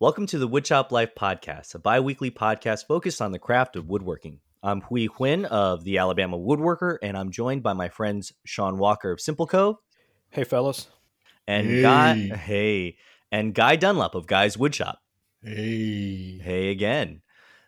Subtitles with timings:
[0.00, 3.90] Welcome to the Woodshop Life Podcast, a bi weekly podcast focused on the craft of
[3.90, 4.40] woodworking.
[4.62, 9.12] I'm Huy Huynh of the Alabama Woodworker, and I'm joined by my friends Sean Walker
[9.12, 9.76] of Simple Cove.
[10.30, 10.88] Hey, fellas.
[11.46, 11.82] And hey.
[11.82, 12.96] Guy, hey,
[13.30, 14.94] and Guy Dunlap of Guy's Woodshop.
[15.42, 16.40] Hey.
[16.42, 17.20] Hey again.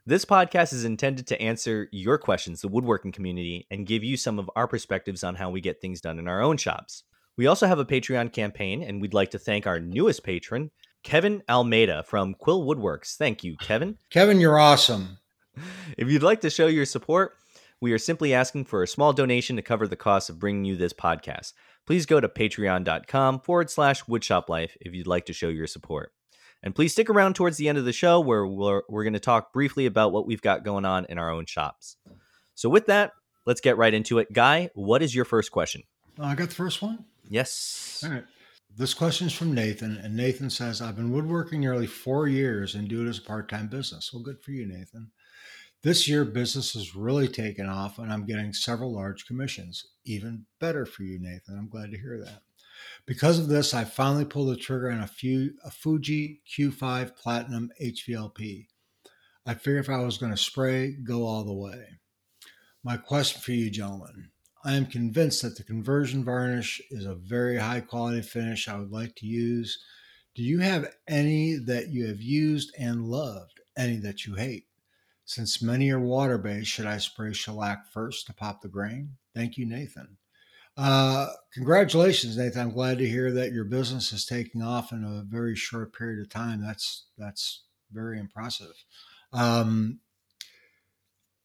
[0.06, 4.38] This podcast is intended to answer your questions, the woodworking community, and give you some
[4.38, 7.04] of our perspectives on how we get things done in our own shops.
[7.36, 10.70] We also have a Patreon campaign, and we'd like to thank our newest patron,
[11.02, 13.16] Kevin Almeida from Quill Woodworks.
[13.16, 13.98] Thank you, Kevin.
[14.10, 15.18] Kevin, you're awesome.
[15.98, 17.34] If you'd like to show your support,
[17.78, 20.76] we are simply asking for a small donation to cover the cost of bringing you
[20.76, 21.52] this podcast.
[21.86, 26.12] Please go to patreon.com forward slash woodshop life if you'd like to show your support.
[26.62, 29.20] And please stick around towards the end of the show where we're, we're going to
[29.20, 31.96] talk briefly about what we've got going on in our own shops.
[32.54, 33.12] So, with that,
[33.46, 34.32] let's get right into it.
[34.32, 35.82] Guy, what is your first question?
[36.18, 37.04] Uh, I got the first one.
[37.28, 38.02] Yes.
[38.06, 38.24] All right.
[38.74, 42.88] This question is from Nathan, and Nathan says, I've been woodworking nearly four years and
[42.88, 44.12] do it as a part time business.
[44.12, 45.10] Well, good for you, Nathan.
[45.82, 49.84] This year, business has really taken off, and I'm getting several large commissions.
[50.06, 51.58] Even better for you, Nathan.
[51.58, 52.42] I'm glad to hear that.
[53.04, 57.70] Because of this, I finally pulled the trigger on a, few, a Fuji Q5 Platinum
[57.82, 58.68] HVLP.
[59.44, 62.00] I figured if I was going to spray, go all the way.
[62.82, 64.31] My question for you, gentlemen
[64.64, 68.92] I am convinced that the conversion varnish is a very high quality finish I would
[68.92, 69.82] like to use.
[70.34, 73.60] Do you have any that you have used and loved?
[73.76, 74.66] Any that you hate?
[75.24, 79.16] Since many are water based, should I spray shellac first to pop the grain?
[79.34, 80.18] Thank you, Nathan.
[80.76, 82.62] Uh, congratulations, Nathan.
[82.62, 86.20] I'm glad to hear that your business is taking off in a very short period
[86.20, 86.62] of time.
[86.62, 88.84] That's that's very impressive.
[89.32, 90.00] Um,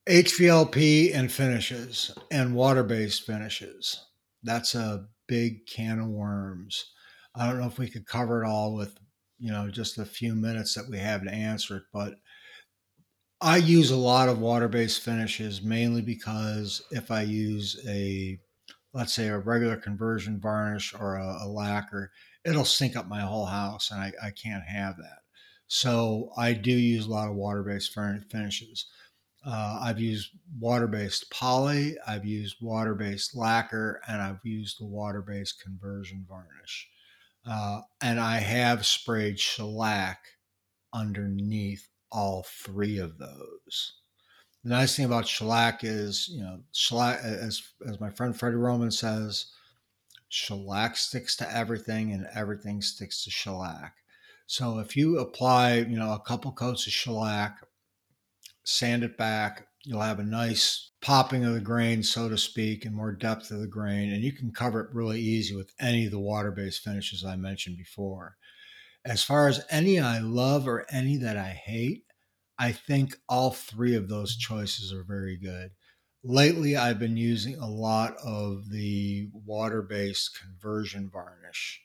[0.10, 4.06] HVLP and finishes and water based finishes.
[4.42, 6.92] That's a big can of worms.
[7.36, 8.98] I don't know if we could cover it all with,
[9.38, 12.16] you know, just a few minutes that we have to answer it, but
[13.42, 18.40] I use a lot of water based finishes mainly because if I use a,
[18.94, 22.12] let's say, a regular conversion varnish or a, a lacquer,
[22.46, 25.20] it'll sink up my whole house and I, I can't have that.
[25.68, 28.86] So I do use a lot of water based finishes.
[29.46, 34.86] Uh, I've used water based poly, I've used water based lacquer, and I've used the
[34.86, 36.90] water based conversion varnish.
[37.46, 40.20] Uh, and I have sprayed shellac
[40.94, 43.94] underneath all three of those.
[44.64, 48.92] The nice thing about shellac is, you know, shellac, as, as my friend Freddy Roman
[48.92, 49.46] says,
[50.28, 53.94] shellac sticks to everything and everything sticks to shellac.
[54.46, 57.60] So if you apply, you know, a couple coats of shellac
[58.68, 59.66] sand it back.
[59.86, 63.62] You'll have a nice popping of the grain, so to speak, and more depth of
[63.62, 64.12] the grain.
[64.12, 67.38] And you can cover it really easy with any of the water based finishes I
[67.38, 68.36] mentioned before.
[69.06, 72.04] As far as any I love or any that I hate,
[72.60, 75.72] I think all three of those choices are very good.
[76.24, 81.82] Lately, I've been using a lot of the water based conversion varnish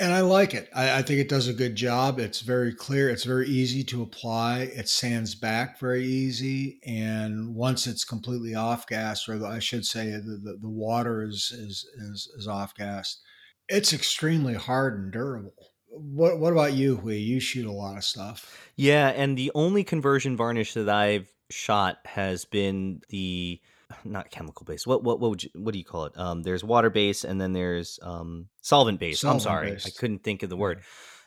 [0.00, 0.70] and I like it.
[0.74, 2.18] I, I, think it does a good job.
[2.18, 3.10] It's very clear.
[3.10, 4.70] It's very easy to apply.
[4.74, 10.10] It sands back very easy, and once it's completely off gas, or I should say,
[10.10, 13.20] the, the, the water is, is is is off gas,
[13.68, 15.54] it's extremely hard and durable.
[15.88, 17.18] What what about you, Huy?
[17.18, 18.70] You shoot a lot of stuff.
[18.76, 23.60] Yeah, and the only conversion varnish that I've shot has been the
[24.04, 24.86] not chemical based.
[24.86, 26.16] What what what would you, what do you call it?
[26.16, 29.24] Um, there's water based, and then there's um, solvent based.
[29.24, 30.82] I'm sorry, I couldn't think of the word.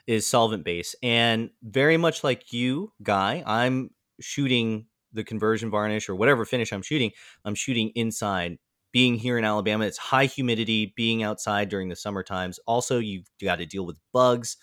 [0.05, 6.15] Is solvent based, and very much like you, guy, I'm shooting the conversion varnish or
[6.15, 7.11] whatever finish I'm shooting.
[7.45, 8.57] I'm shooting inside.
[8.91, 10.93] Being here in Alabama, it's high humidity.
[10.95, 14.57] Being outside during the summer times, also you've got to deal with bugs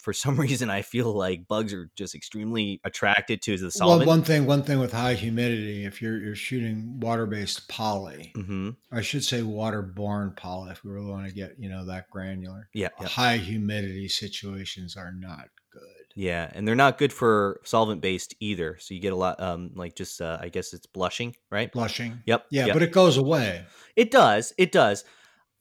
[0.00, 4.06] for some reason I feel like bugs are just extremely attracted to the solvent.
[4.06, 8.70] Well, one thing, one thing with high humidity, if you're you're shooting water-based poly, mm-hmm.
[8.92, 12.68] I should say waterborne poly, if we really want to get you know that granular.
[12.74, 13.06] Yeah, yeah.
[13.06, 15.82] high humidity situations are not good.
[16.14, 18.78] Yeah, and they're not good for solvent-based either.
[18.80, 21.70] So you get a lot, um, like just uh, I guess it's blushing, right?
[21.70, 22.22] Blushing.
[22.26, 22.46] Yep.
[22.50, 22.74] Yeah, yep.
[22.74, 23.64] but it goes away.
[23.96, 24.52] It does.
[24.56, 25.04] It does.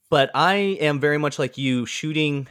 [0.09, 2.47] But I am very much like you shooting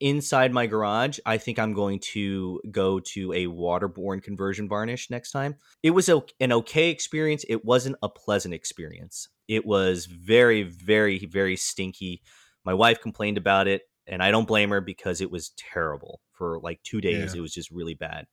[0.00, 5.30] inside my garage, I think I'm going to go to a waterborne conversion varnish next
[5.30, 5.56] time.
[5.82, 7.44] It was a, an okay experience.
[7.48, 9.28] It wasn't a pleasant experience.
[9.46, 12.22] It was very, very, very stinky.
[12.64, 16.60] My wife complained about it, and I don't blame her because it was terrible for
[16.60, 17.34] like two days.
[17.34, 17.38] Yeah.
[17.38, 18.26] It was just really bad.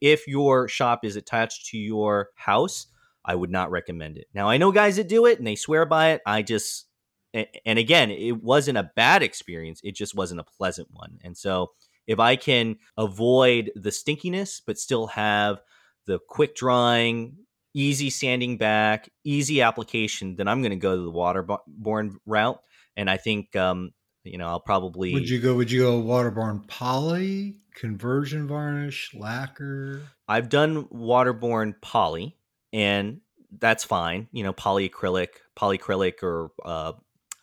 [0.00, 2.86] If your shop is attached to your house,
[3.24, 4.26] I would not recommend it.
[4.34, 6.20] Now, I know guys that do it and they swear by it.
[6.26, 6.86] I just
[7.34, 9.80] and again, it wasn't a bad experience.
[9.84, 11.18] It just wasn't a pleasant one.
[11.22, 11.72] And so
[12.06, 15.60] if I can avoid the stinkiness but still have
[16.06, 17.36] the quick drying,
[17.74, 22.60] easy sanding back, easy application, then I'm going to go to the waterborne route.
[22.96, 23.92] And I think, um,
[24.24, 25.12] you know, I'll probably.
[25.12, 25.54] Would you go?
[25.54, 30.02] Would you go waterborne poly, conversion varnish, lacquer?
[30.26, 32.36] I've done waterborne poly,
[32.72, 33.20] and
[33.58, 34.28] that's fine.
[34.32, 36.92] You know, polyacrylic, polyacrylic, or uh,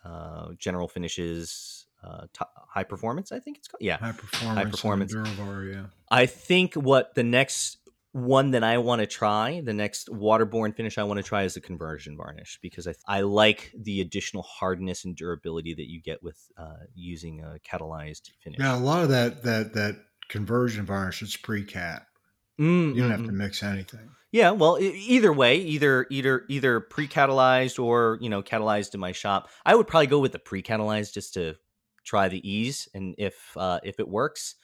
[0.03, 3.31] uh, general finishes, uh, t- high performance.
[3.31, 3.81] I think it's called.
[3.81, 4.57] Yeah, high performance.
[4.57, 5.13] High performance.
[5.13, 5.85] Duravar, yeah.
[6.09, 7.77] I think what the next
[8.13, 11.55] one that I want to try, the next waterborne finish I want to try is
[11.55, 16.21] the conversion varnish because I, I like the additional hardness and durability that you get
[16.21, 18.59] with uh, using a catalyzed finish.
[18.59, 19.95] Yeah, a lot of that that that
[20.29, 22.05] conversion varnish is pre-cat.
[22.59, 24.09] Mm, you don't have to mix anything.
[24.33, 29.47] Yeah, well, either way, either either either pre-catalyzed or you know catalyzed in my shop.
[29.63, 31.53] I would probably go with the pre-catalyzed just to
[32.03, 34.55] try the ease, and if uh, if it works,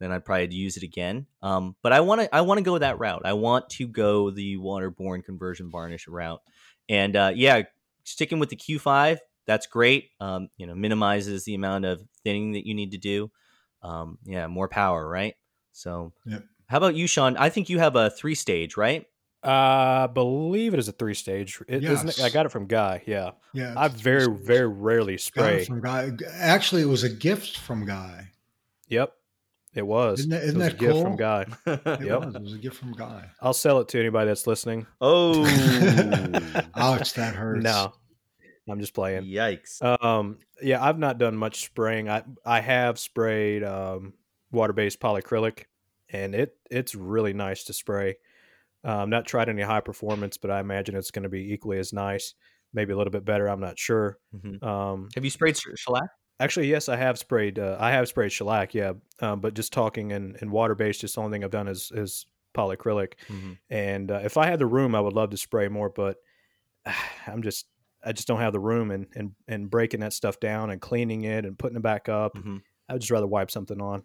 [0.00, 1.26] then I'd probably use it again.
[1.42, 3.22] Um, but I want to I want to go that route.
[3.24, 6.42] I want to go the waterborne conversion varnish route.
[6.88, 7.62] And uh, yeah,
[8.02, 10.10] sticking with the Q5, that's great.
[10.18, 13.30] Um, you know, minimizes the amount of thinning that you need to do.
[13.80, 15.34] Um, yeah, more power, right?
[15.70, 16.44] So, yep.
[16.66, 17.36] How about you, Sean?
[17.36, 19.06] I think you have a three stage, right?
[19.42, 21.60] I believe it is a three stage.
[21.68, 22.20] It, yes.
[22.20, 23.02] I got it from Guy.
[23.06, 23.32] Yeah.
[23.52, 23.74] Yeah.
[23.76, 25.64] I very, very rarely spray.
[25.64, 26.12] from Guy.
[26.34, 28.30] Actually, it was a gift from Guy.
[28.88, 29.12] Yep.
[29.74, 30.20] It was.
[30.20, 30.92] Isn't that, isn't it was that a cool?
[30.92, 31.46] gift from Guy.
[31.66, 32.24] it yep.
[32.24, 32.34] was.
[32.34, 33.28] It was a gift from Guy.
[33.40, 34.86] I'll sell it to anybody that's listening.
[35.00, 35.44] Oh,
[36.76, 37.14] ouch!
[37.14, 37.64] That hurts.
[37.64, 37.92] No,
[38.68, 39.24] I'm just playing.
[39.24, 39.82] Yikes.
[39.82, 42.08] Um, yeah, I've not done much spraying.
[42.08, 44.14] I I have sprayed um,
[44.52, 45.64] water based polyacrylic,
[46.10, 48.16] and it it's really nice to spray.
[48.84, 51.92] Um, not tried any high performance, but I imagine it's going to be equally as
[51.92, 52.34] nice,
[52.74, 53.48] maybe a little bit better.
[53.48, 54.18] I'm not sure.
[54.36, 54.62] Mm-hmm.
[54.64, 56.10] Um, have you sprayed shellac?
[56.40, 57.58] Actually, yes, I have sprayed.
[57.58, 58.92] Uh, I have sprayed shellac, yeah.
[59.20, 61.90] Um, but just talking in, in water based, just the only thing I've done is
[61.94, 63.14] is polyacrylic.
[63.28, 63.52] Mm-hmm.
[63.70, 66.16] And uh, if I had the room, I would love to spray more, but
[67.26, 67.66] I'm just
[68.04, 71.22] I just don't have the room and and and breaking that stuff down and cleaning
[71.22, 72.34] it and putting it back up.
[72.36, 72.58] Mm-hmm.
[72.88, 74.02] I'd just rather wipe something on.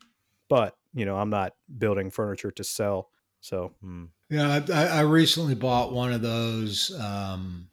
[0.48, 3.10] But you know, I'm not building furniture to sell,
[3.42, 3.74] so.
[3.84, 4.10] Mm.
[4.30, 6.98] Yeah, I, I recently bought one of those.
[7.00, 7.68] Um,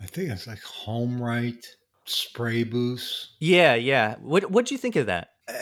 [0.00, 1.64] I think it's like HomeRight
[2.04, 3.34] spray booths.
[3.40, 4.16] Yeah, yeah.
[4.20, 5.30] What what do you think of that?
[5.48, 5.54] Uh,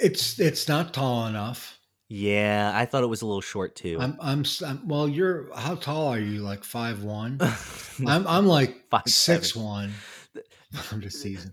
[0.00, 1.78] it's it's not tall enough.
[2.08, 3.98] Yeah, I thought it was a little short too.
[4.00, 5.08] I'm I'm, I'm well.
[5.08, 6.40] You're how tall are you?
[6.40, 7.38] Like five one.
[8.06, 9.66] I'm I'm like five, six seven.
[9.66, 9.92] one.
[10.92, 11.52] I'm just teasing.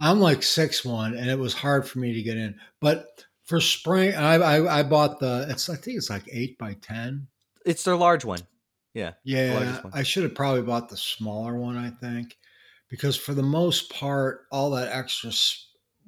[0.00, 2.58] I'm like six one, and it was hard for me to get in.
[2.80, 5.46] But for spring, I I, I bought the.
[5.50, 7.26] It's I think it's like eight by ten.
[7.66, 8.38] It's their large one.
[8.94, 9.14] Yeah.
[9.24, 9.82] Yeah.
[9.92, 11.76] I should have probably bought the smaller one.
[11.76, 12.36] I think
[12.88, 15.32] because for the most part, all that extra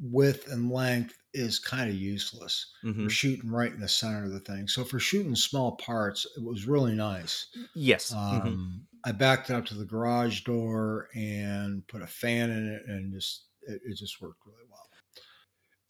[0.01, 2.73] width and length is kind of useless.
[2.85, 3.03] Mm-hmm.
[3.03, 4.69] We're shooting right in the center of the thing.
[4.69, 7.47] So for shooting small parts, it was really nice.
[7.75, 8.13] Yes.
[8.13, 8.79] Um, mm-hmm.
[9.05, 13.13] I backed it up to the garage door and put a fan in it, and
[13.13, 14.82] just it, it just worked really well.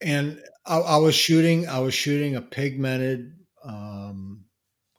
[0.02, 1.68] And I, I, was shooting.
[1.68, 3.32] I was shooting a pigmented
[3.64, 4.44] um,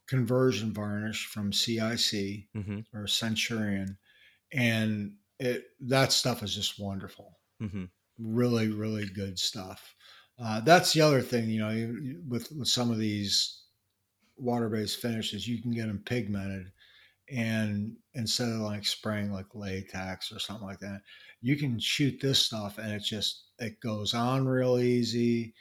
[0.08, 2.80] conversion varnish from CIC mm-hmm.
[2.94, 3.98] or Centurion,
[4.52, 7.38] and it that stuff is just wonderful.
[7.62, 7.86] Mm-hmm.
[8.20, 9.96] Really, really good stuff.
[10.40, 11.96] Uh, that's the other thing, you know,
[12.28, 13.64] with, with some of these
[14.38, 16.72] water-based finishes, you can get them pigmented,
[17.32, 21.02] and instead of like spraying like latex or something like that,
[21.42, 25.54] you can shoot this stuff, and it just it goes on real easy.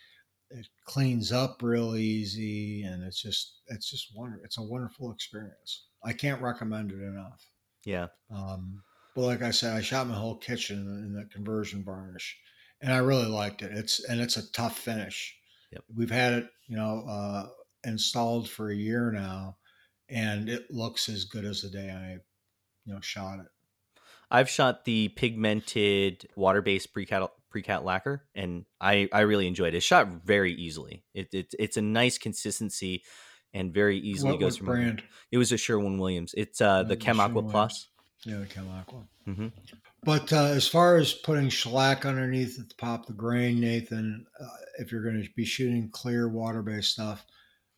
[0.50, 4.44] It cleans up real easy, and it's just it's just wonderful.
[4.44, 5.86] It's a wonderful experience.
[6.04, 7.46] I can't recommend it enough.
[7.84, 8.08] Yeah.
[8.30, 8.82] Um,
[9.14, 12.38] but like I said, I shot my whole kitchen in the conversion varnish,
[12.80, 13.72] and I really liked it.
[13.72, 15.36] It's and it's a tough finish.
[15.72, 15.84] Yep.
[15.96, 17.46] We've had it, you know, uh,
[17.84, 19.56] installed for a year now,
[20.12, 22.18] and it looks as good as the day I,
[22.84, 23.46] you know, shot it.
[24.30, 29.78] I've shot the pigmented water-based pre-cat pre-cat lacquer, and I I really enjoyed it.
[29.78, 31.04] It's shot very easily.
[31.14, 33.02] It, it it's a nice consistency
[33.52, 35.02] and very easily what, goes from brand.
[35.30, 36.34] It was a Sherwin Williams.
[36.36, 37.88] It's uh, the Kem Aqua Plus.
[38.24, 39.02] Yeah, the Kem Aqua.
[39.28, 39.48] Mm-hmm.
[40.04, 44.26] But uh, as far as putting shellac underneath at the top of the grain, Nathan,
[44.40, 44.46] uh,
[44.78, 47.24] if you're going to be shooting clear water based stuff,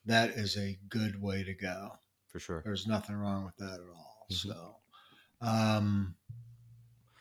[0.06, 1.90] that is a good way to go.
[2.34, 2.62] For sure.
[2.64, 4.26] There's nothing wrong with that at all.
[4.28, 4.50] Mm-hmm.
[4.50, 4.76] So,
[5.40, 6.16] um,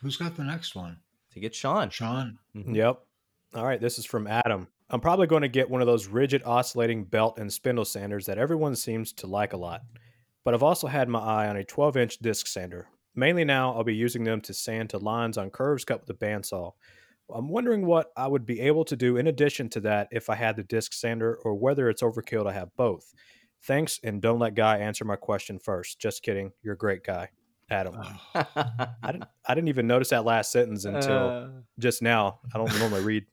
[0.02, 0.98] who's got the next one?
[1.34, 1.88] To get Sean.
[1.88, 2.38] Sean.
[2.56, 2.74] Mm-hmm.
[2.74, 3.00] Yep.
[3.54, 3.80] All right.
[3.80, 4.66] This is from Adam.
[4.90, 8.38] I'm probably going to get one of those Ridgid oscillating belt and spindle sanders that
[8.38, 9.82] everyone seems to like a lot.
[10.42, 13.84] But I've also had my eye on a 12 inch disc sander, Mainly now, I'll
[13.84, 16.72] be using them to sand to lines on curves cut with a bandsaw.
[17.32, 20.34] I'm wondering what I would be able to do in addition to that if I
[20.34, 23.14] had the disc sander, or whether it's overkill to have both.
[23.66, 25.98] Thanks, and don't let Guy answer my question first.
[25.98, 26.52] Just kidding.
[26.62, 27.30] You're a great guy,
[27.70, 27.96] Adam.
[28.34, 29.24] I didn't.
[29.46, 31.48] I didn't even notice that last sentence until uh...
[31.78, 32.40] just now.
[32.54, 33.24] I don't normally read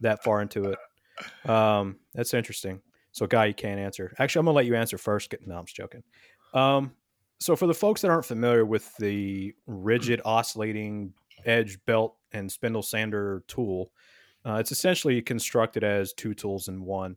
[0.00, 1.50] that far into it.
[1.50, 2.80] Um, that's interesting.
[3.12, 4.14] So, Guy, you can't answer.
[4.18, 5.34] Actually, I'm gonna let you answer first.
[5.46, 6.02] No, I'm just joking.
[6.54, 6.92] Um,
[7.40, 11.12] so, for the folks that aren't familiar with the Ridgid oscillating
[11.44, 13.92] edge belt and spindle sander tool,
[14.46, 17.16] uh, it's essentially constructed as two tools in one.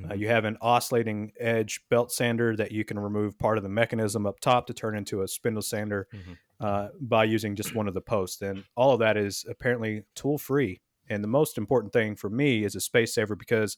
[0.00, 0.12] Uh, mm-hmm.
[0.12, 3.68] Uh, you have an oscillating edge belt sander that you can remove part of the
[3.68, 6.32] mechanism up top to turn into a spindle sander mm-hmm.
[6.60, 8.42] uh, by using just one of the posts.
[8.42, 10.80] And all of that is apparently tool free.
[11.08, 13.76] And the most important thing for me is a space saver because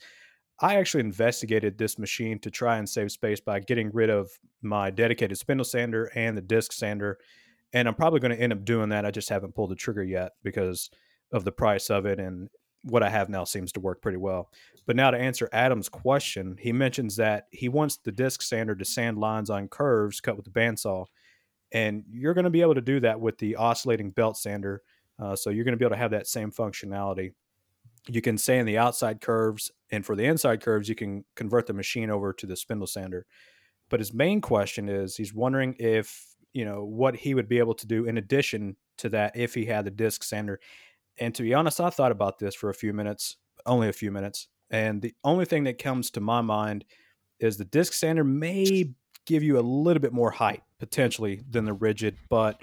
[0.60, 4.90] I actually investigated this machine to try and save space by getting rid of my
[4.90, 7.18] dedicated spindle sander and the disc sander.
[7.72, 9.06] And I'm probably going to end up doing that.
[9.06, 10.90] I just haven't pulled the trigger yet because
[11.32, 12.20] of the price of it.
[12.20, 12.50] And
[12.82, 14.50] what I have now seems to work pretty well.
[14.86, 18.84] But now to answer Adam's question, he mentions that he wants the disc sander to
[18.84, 21.06] sand lines on curves cut with the bandsaw.
[21.72, 24.82] And you're going to be able to do that with the oscillating belt sander.
[25.18, 27.32] Uh, so you're going to be able to have that same functionality
[28.08, 31.72] you can sand the outside curves and for the inside curves you can convert the
[31.72, 33.26] machine over to the spindle sander
[33.88, 37.74] but his main question is he's wondering if you know what he would be able
[37.74, 40.58] to do in addition to that if he had the disc sander
[41.18, 44.10] and to be honest i thought about this for a few minutes only a few
[44.10, 46.84] minutes and the only thing that comes to my mind
[47.38, 48.84] is the disc sander may
[49.26, 52.60] give you a little bit more height potentially than the Ridgid but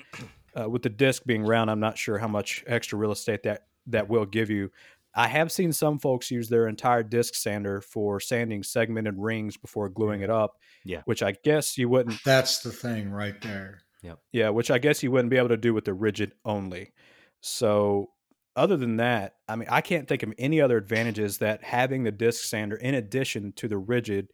[0.60, 3.68] uh, with the disc being round i'm not sure how much extra real estate that
[3.88, 4.70] that will give you
[5.16, 9.90] I have seen some folks use their entire disc sander for sanding segmented rings before
[9.90, 10.60] gluing it up.
[10.86, 11.02] Yeah.
[11.06, 12.24] Which I guess you wouldn't.
[12.26, 13.82] That's the thing right there.
[14.04, 14.20] Yep.
[14.32, 14.50] Yeah.
[14.50, 16.94] Which I guess you wouldn't be able to do with the Ridgid only.
[17.42, 18.10] So,
[18.56, 22.12] other than that, I mean, I can't think of any other advantages that having the
[22.12, 24.28] disc sander in addition to the Ridgid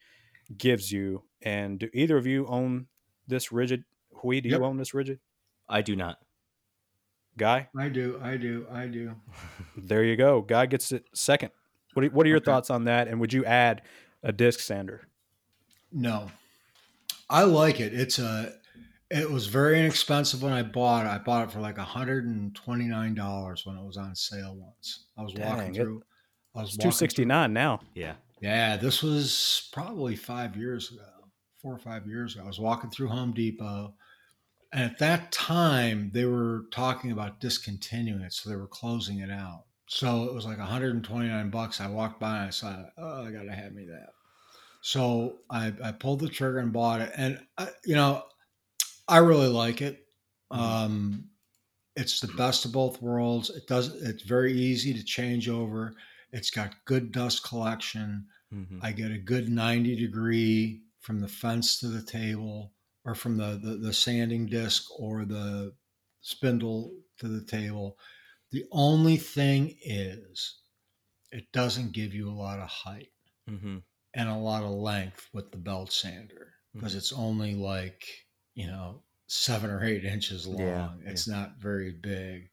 [0.57, 1.23] gives you.
[1.41, 2.87] And do either of you own
[3.27, 3.83] this Ridgid?
[4.21, 4.59] Huy, do yep.
[4.59, 5.19] you own this Ridgid?
[5.67, 6.17] I do not.
[7.37, 7.67] Guy?
[7.77, 8.19] I do.
[8.23, 8.65] I do.
[8.71, 9.15] I do.
[9.77, 10.41] there you go.
[10.41, 11.51] Guy gets it second.
[11.93, 12.45] What are, what are your okay.
[12.45, 13.07] thoughts on that?
[13.07, 13.81] And would you add
[14.23, 15.07] a disc sander?
[15.91, 16.31] No.
[17.29, 17.93] I like it.
[17.93, 18.53] It's a
[19.09, 21.09] it was very inexpensive when I bought it.
[21.09, 25.05] I bought it for like $129 when it was on sale once.
[25.17, 26.03] I was Dang, walking through.
[26.55, 27.81] I was 269 now.
[27.93, 28.13] Yeah.
[28.41, 31.01] Yeah, this was probably 5 years ago.
[31.61, 32.43] 4 or 5 years ago.
[32.43, 33.93] I was walking through Home Depot
[34.75, 39.31] and at that time, they were talking about discontinuing it, so they were closing it
[39.31, 39.63] out.
[39.87, 41.79] So it was like 129 bucks.
[41.79, 44.09] I walked by and I saw, oh, I gotta have me that.
[44.81, 48.23] So I, I pulled the trigger and bought it, and I, you know,
[49.07, 50.05] I really like it.
[50.51, 50.61] Mm-hmm.
[50.61, 51.29] Um,
[51.95, 53.49] it's the best of both worlds.
[53.49, 53.95] It does.
[54.01, 55.93] It's very easy to change over.
[56.31, 58.27] It's got good dust collection.
[58.53, 58.79] Mm-hmm.
[58.81, 62.73] I get a good 90 degree from the fence to the table
[63.05, 65.73] or from the, the, the sanding disc or the
[66.21, 67.97] spindle to the table.
[68.51, 70.59] The only thing is,
[71.31, 73.11] it doesn't give you a lot of height
[73.49, 73.77] mm-hmm.
[74.13, 76.97] and a lot of length with the belt sander because mm-hmm.
[76.97, 78.03] it's only like,
[78.55, 80.59] you know, seven or eight inches long.
[80.59, 81.35] Yeah, it's yeah.
[81.35, 82.49] not very big.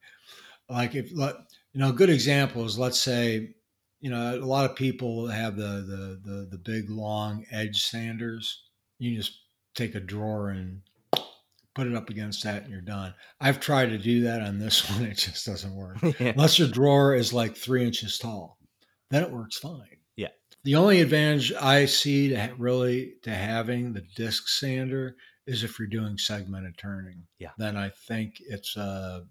[0.68, 1.34] Like if, you
[1.74, 3.54] know, a good example is let's say,
[4.00, 8.64] you know, a lot of people have the, the, the, the big long edge sanders.
[8.98, 9.38] You just
[9.74, 10.82] take a drawer and
[11.74, 13.14] put it up against that and you're done.
[13.40, 15.04] I've tried to do that on this one.
[15.04, 15.98] It just doesn't work.
[16.02, 16.28] yeah.
[16.30, 18.58] Unless your drawer is like three inches tall,
[19.10, 19.98] then it works fine.
[20.16, 20.28] Yeah.
[20.64, 25.78] The only advantage I see to ha- really to having the disc sander is if
[25.78, 27.26] you're doing segmented turning.
[27.38, 27.50] Yeah.
[27.58, 29.24] Then I think it's a,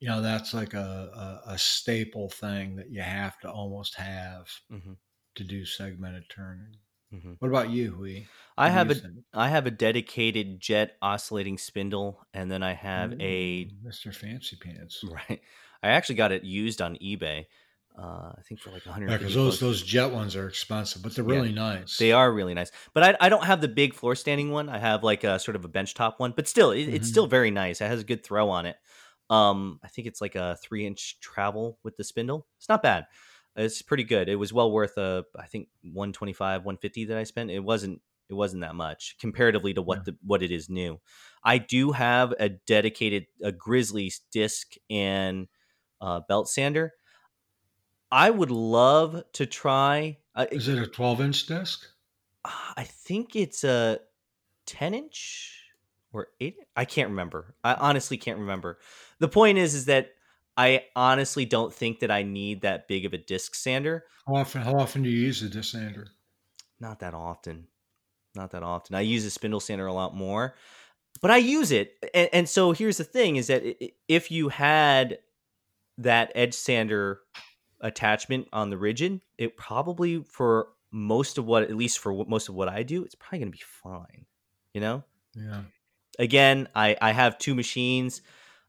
[0.00, 4.48] you know, that's like a, a, a staple thing that you have to almost have
[4.70, 4.92] mm-hmm.
[5.36, 6.76] to do segmented turning.
[7.14, 7.32] Mm-hmm.
[7.38, 8.26] What about you, Huy?
[8.58, 8.96] I have a
[9.32, 14.14] I have a dedicated jet oscillating spindle, and then I have Ooh, a Mr.
[14.14, 15.04] Fancy Pants.
[15.10, 15.40] Right.
[15.82, 17.44] I actually got it used on eBay.
[17.96, 19.08] Uh, I think for like 100.
[19.08, 21.96] Yeah, because those those jet ones are expensive, but they're really yeah, nice.
[21.96, 24.68] They are really nice, but I, I don't have the big floor standing one.
[24.68, 26.94] I have like a sort of a bench top one, but still, it, mm-hmm.
[26.96, 27.80] it's still very nice.
[27.80, 28.76] It has a good throw on it.
[29.30, 32.46] Um, I think it's like a three inch travel with the spindle.
[32.58, 33.06] It's not bad.
[33.56, 34.28] It's pretty good.
[34.28, 37.50] It was well worth a, uh, I think 125, 150 that I spent.
[37.50, 40.02] It wasn't it wasn't that much comparatively to what yeah.
[40.06, 41.00] the what it is new.
[41.44, 45.46] I do have a dedicated a Grizzly disc and
[46.00, 46.92] uh, belt sander.
[48.14, 50.18] I would love to try.
[50.36, 51.84] Uh, is it a 12 inch disc?
[52.44, 53.98] I think it's a
[54.66, 55.64] 10 inch
[56.12, 56.58] or eight.
[56.76, 57.56] I can't remember.
[57.64, 58.78] I honestly can't remember.
[59.18, 60.10] The point is, is that
[60.56, 64.04] I honestly don't think that I need that big of a disc sander.
[64.28, 64.62] How often?
[64.62, 66.06] How often do you use a disc sander?
[66.78, 67.66] Not that often.
[68.36, 68.94] Not that often.
[68.94, 70.54] I use a spindle sander a lot more,
[71.20, 71.94] but I use it.
[72.14, 73.64] And, and so here's the thing: is that
[74.06, 75.18] if you had
[75.98, 77.20] that edge sander
[77.84, 82.54] attachment on the Ridgid, it probably for most of what, at least for most of
[82.56, 84.24] what I do, it's probably going to be fine.
[84.72, 85.04] You know?
[85.36, 85.62] Yeah.
[86.18, 88.22] Again, I I have two machines.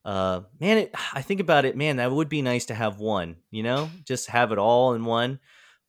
[0.04, 3.38] Uh, man, it, I think about it, man, that would be nice to have one.
[3.50, 5.40] You know, just have it all in one.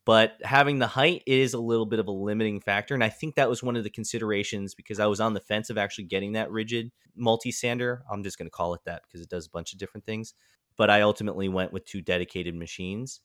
[0.05, 3.35] But having the height is a little bit of a limiting factor, and I think
[3.35, 6.33] that was one of the considerations because I was on the fence of actually getting
[6.33, 8.05] that Ridgid multi sander.
[8.11, 10.35] I'm just going to call it that because it does a bunch of different things
[10.77, 13.21] but I ultimately went with two dedicated machines.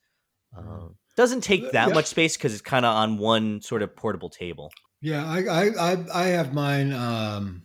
[0.55, 1.93] Uh, doesn't take that yeah.
[1.93, 4.72] much space because it's kind of on one sort of portable table.
[5.01, 6.93] Yeah, I I I, I have mine.
[6.93, 7.63] Um,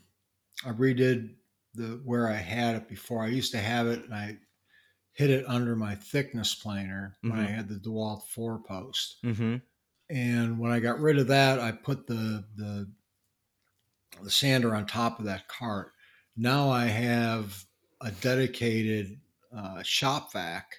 [0.64, 1.34] I redid
[1.74, 3.22] the where I had it before.
[3.22, 4.38] I used to have it, and I
[5.12, 7.30] hid it under my thickness planer mm-hmm.
[7.30, 7.56] when I mm-hmm.
[7.56, 9.16] had the Dewalt four post.
[9.24, 9.56] Mm-hmm.
[10.08, 12.90] And when I got rid of that, I put the the
[14.22, 15.92] the sander on top of that cart.
[16.36, 17.64] Now I have
[18.00, 19.18] a dedicated
[19.56, 20.76] uh, shop vac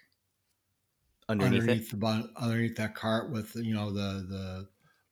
[1.29, 4.67] underneath, underneath the underneath that cart with you know the the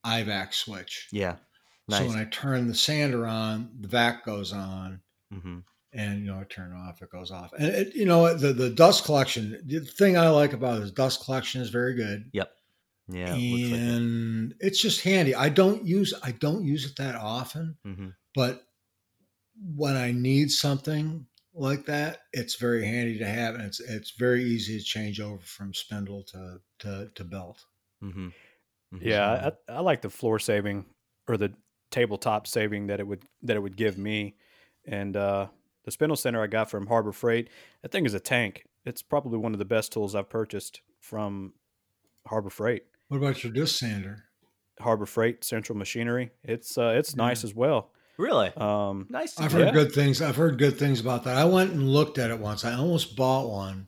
[0.05, 1.07] IVAC switch.
[1.11, 1.35] Yeah.
[1.87, 1.99] Nice.
[1.99, 5.01] So when I turn the sander on, the vac goes on,
[5.33, 5.59] mm-hmm.
[5.93, 7.53] and you know I turn it off, it goes off.
[7.53, 9.61] And it, you know the the dust collection.
[9.65, 12.29] The thing I like about it is dust collection is very good.
[12.33, 12.51] Yep.
[13.07, 13.33] Yeah.
[13.35, 14.67] And like it.
[14.67, 15.35] it's just handy.
[15.35, 18.09] I don't use I don't use it that often, mm-hmm.
[18.33, 18.63] but
[19.75, 24.43] when I need something, like that, it's very handy to have, and it's it's very
[24.43, 27.65] easy to change over from spindle to to, to belt.
[28.03, 28.27] Mm-hmm.
[28.27, 29.07] Mm-hmm.
[29.07, 30.85] Yeah, I, I like the floor saving
[31.27, 31.53] or the
[31.91, 34.35] tabletop saving that it would that it would give me,
[34.85, 35.47] and uh,
[35.85, 37.49] the spindle sander I got from Harbor Freight.
[37.81, 38.65] That thing is a tank.
[38.85, 41.53] It's probably one of the best tools I've purchased from
[42.27, 42.83] Harbor Freight.
[43.07, 44.25] What about your disc sander?
[44.79, 46.31] Harbor Freight Central Machinery.
[46.43, 47.23] It's uh, it's yeah.
[47.23, 47.91] nice as well.
[48.17, 48.51] Really?
[48.55, 49.39] Um, nice.
[49.39, 50.21] I've heard good things.
[50.21, 51.37] I've heard good things about that.
[51.37, 52.63] I went and looked at it once.
[52.63, 53.87] I almost bought one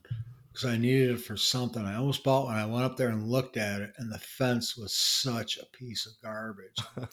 [0.52, 1.84] because I needed it for something.
[1.84, 2.56] I almost bought one.
[2.56, 6.06] I went up there and looked at it, and the fence was such a piece
[6.06, 6.76] of garbage.
[6.98, 7.06] uh,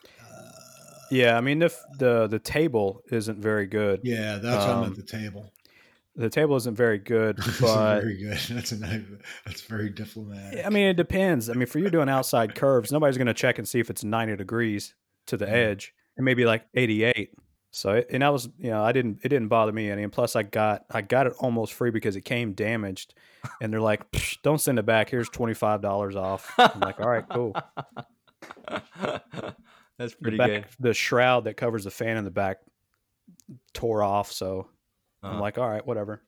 [1.11, 4.01] yeah, I mean the the the table isn't very good.
[4.03, 5.53] Yeah, that's um, at the table.
[6.17, 8.37] The table isn't very good, but very good.
[8.49, 9.01] That's a nice,
[9.45, 10.65] that's very diplomatic.
[10.65, 11.49] I mean, it depends.
[11.49, 14.01] I mean, for you doing outside curves, nobody's going to check and see if it's
[14.01, 17.31] ninety degrees to the edge and maybe like 88.
[17.71, 20.37] So and I was you know I didn't it didn't bother me any and plus
[20.37, 23.13] I got I got it almost free because it came damaged
[23.61, 24.05] and they're like
[24.43, 25.09] don't send it back.
[25.09, 26.53] Here's twenty five dollars off.
[26.57, 27.53] I'm like all right cool.
[29.97, 30.65] That's pretty the back, good.
[30.79, 32.59] the shroud that covers the fan in the back
[33.73, 34.69] tore off so
[35.21, 35.33] uh-huh.
[35.33, 36.23] I'm like all right whatever.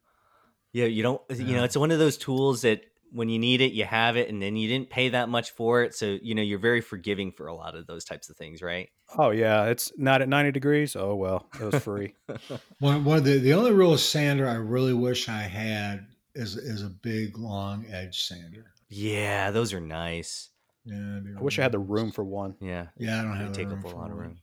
[0.74, 3.74] Yeah you don't you know it's one of those tools that when you need it,
[3.74, 5.96] you have it, and then you didn't pay that much for it.
[5.96, 8.90] So, you know, you're very forgiving for a lot of those types of things, right?
[9.18, 9.66] Oh, yeah.
[9.66, 10.96] It's not at 90 degrees.
[10.96, 12.14] Oh, well, it was free.
[12.80, 16.84] one, one of the, the only real sander I really wish I had is, is
[16.84, 18.72] a big, long edge sander.
[18.90, 20.50] Yeah, those are nice.
[20.88, 22.56] Yeah, I wish I had the room for one.
[22.62, 23.52] Yeah, yeah, I don't have.
[23.52, 24.38] Take up a lot of room.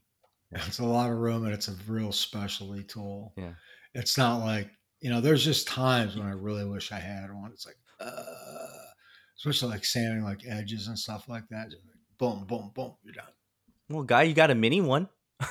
[0.51, 0.61] Yeah.
[0.67, 3.33] It's a lot of room, and it's a real specialty tool.
[3.35, 3.53] Yeah,
[3.95, 4.69] it's not like
[5.01, 5.21] you know.
[5.21, 7.51] There's just times when I really wish I had one.
[7.51, 8.65] It's like uh,
[9.37, 11.67] especially like sanding like edges and stuff like that.
[11.69, 13.25] Like boom, boom, boom, you're done.
[13.89, 15.09] Well, guy, you got a mini one.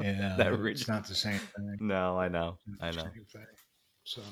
[0.00, 1.76] yeah, that it's not the same thing.
[1.80, 3.04] No, I know, I know.
[4.04, 4.22] So,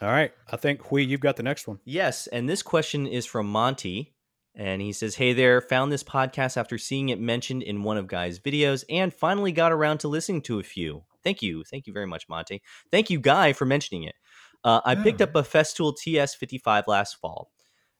[0.00, 1.78] all right, I think we you've got the next one.
[1.84, 4.14] Yes, and this question is from Monty.
[4.54, 8.06] And he says, Hey there, found this podcast after seeing it mentioned in one of
[8.06, 11.04] Guy's videos and finally got around to listening to a few.
[11.24, 11.64] Thank you.
[11.64, 12.62] Thank you very much, Monty.
[12.90, 14.14] Thank you, Guy, for mentioning it.
[14.64, 17.50] Uh, I picked up a Festool TS55 last fall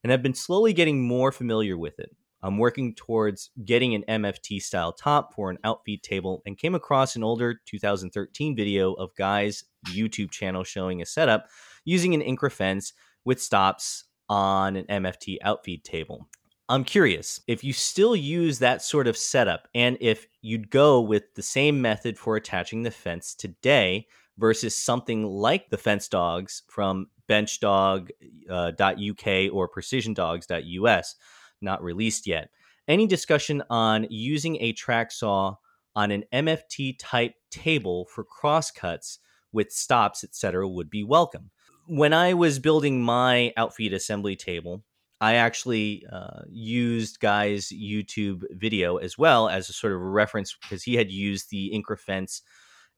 [0.05, 2.15] and I've been slowly getting more familiar with it.
[2.45, 7.15] I'm working towards getting an MFT style top for an outfeed table and came across
[7.15, 11.47] an older 2013 video of Guy's YouTube channel showing a setup
[11.85, 12.93] using an Incra fence
[13.25, 16.29] with stops on an MFT outfeed table.
[16.69, 21.35] I'm curious if you still use that sort of setup and if you'd go with
[21.35, 24.07] the same method for attaching the fence today
[24.39, 28.11] versus something like the fence dogs from benchdog.uk
[28.51, 31.15] uh, or precisiondogs.us,
[31.61, 32.51] not released yet.
[32.89, 35.57] Any discussion on using a track saw
[35.95, 39.19] on an MFT type table for crosscuts
[39.53, 41.51] with stops, etc., would be welcome.
[41.87, 44.83] When I was building my outfeed assembly table,
[45.21, 50.83] I actually uh, used Guy's YouTube video as well as a sort of reference because
[50.83, 52.43] he had used the Incra fence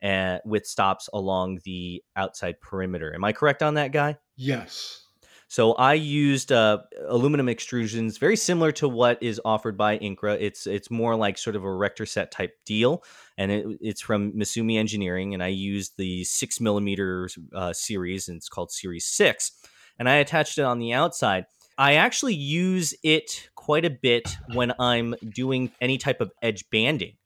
[0.02, 3.14] and with stops along the outside perimeter.
[3.14, 4.16] Am I correct on that, guy?
[4.36, 5.04] Yes.
[5.48, 10.36] So I used uh, aluminum extrusions, very similar to what is offered by Incra.
[10.40, 13.04] It's it's more like sort of a rector set type deal,
[13.38, 15.32] and it, it's from Misumi Engineering.
[15.32, 19.52] And I used the six millimeter uh, series, and it's called Series Six.
[19.96, 21.44] And I attached it on the outside.
[21.78, 27.16] I actually use it quite a bit when I'm doing any type of edge banding.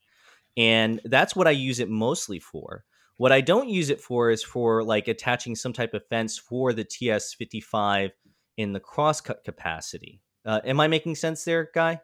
[0.59, 2.85] And that's what I use it mostly for.
[3.17, 6.73] What I don't use it for is for like attaching some type of fence for
[6.73, 8.11] the TS55
[8.57, 10.21] in the crosscut capacity.
[10.45, 12.01] Uh, am I making sense there, guy?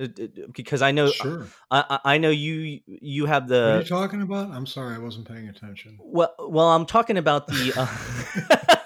[0.00, 0.08] Uh,
[0.54, 1.46] because I know, sure.
[1.70, 3.62] I, I know you you have the.
[3.62, 4.50] What are you talking about?
[4.50, 5.96] I'm sorry, I wasn't paying attention.
[5.98, 7.72] Well, well, I'm talking about the.
[7.74, 8.76] Uh,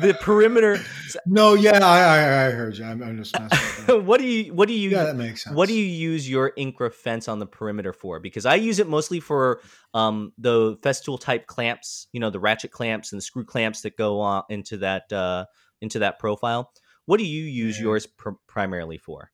[0.00, 0.80] the perimeter.
[1.26, 2.84] No, yeah, I, I, I heard you.
[2.84, 4.04] I'm, I'm just messing.
[4.06, 4.54] what do you?
[4.54, 4.90] What do you?
[4.90, 5.54] Yeah, that makes sense.
[5.54, 8.20] What do you use your Incra fence on the perimeter for?
[8.20, 9.60] Because I use it mostly for
[9.94, 12.08] um, the Festool type clamps.
[12.12, 15.46] You know, the ratchet clamps and the screw clamps that go on into that uh,
[15.80, 16.72] into that profile.
[17.06, 17.84] What do you use yeah.
[17.84, 19.30] yours pr- primarily for?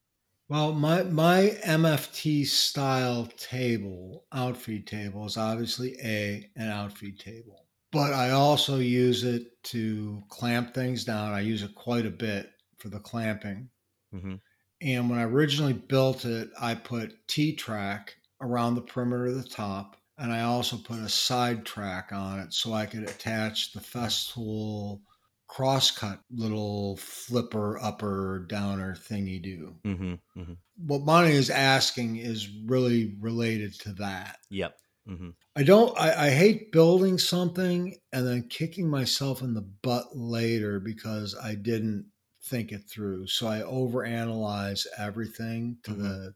[0.48, 7.63] Well, my my MFT style table, outfeed table, is obviously a an outfeed table
[7.94, 11.32] but I also use it to clamp things down.
[11.32, 13.70] I use it quite a bit for the clamping.
[14.12, 14.34] Mm-hmm.
[14.82, 19.48] And when I originally built it, I put T track around the perimeter of the
[19.48, 23.80] top, and I also put a side track on it so I could attach the
[23.80, 25.00] Festool
[25.48, 29.76] crosscut little flipper upper downer thingy do.
[29.84, 30.52] Mm-hmm, mm-hmm.
[30.78, 34.38] What Monty is asking is really related to that.
[34.50, 34.76] Yep.
[35.08, 35.30] Mm-hmm.
[35.56, 35.98] I don't.
[35.98, 41.56] I, I, hate building something and then kicking myself in the butt later because I
[41.56, 42.06] didn't
[42.44, 43.26] think it through.
[43.26, 46.02] So I overanalyze everything to mm-hmm.
[46.02, 46.34] the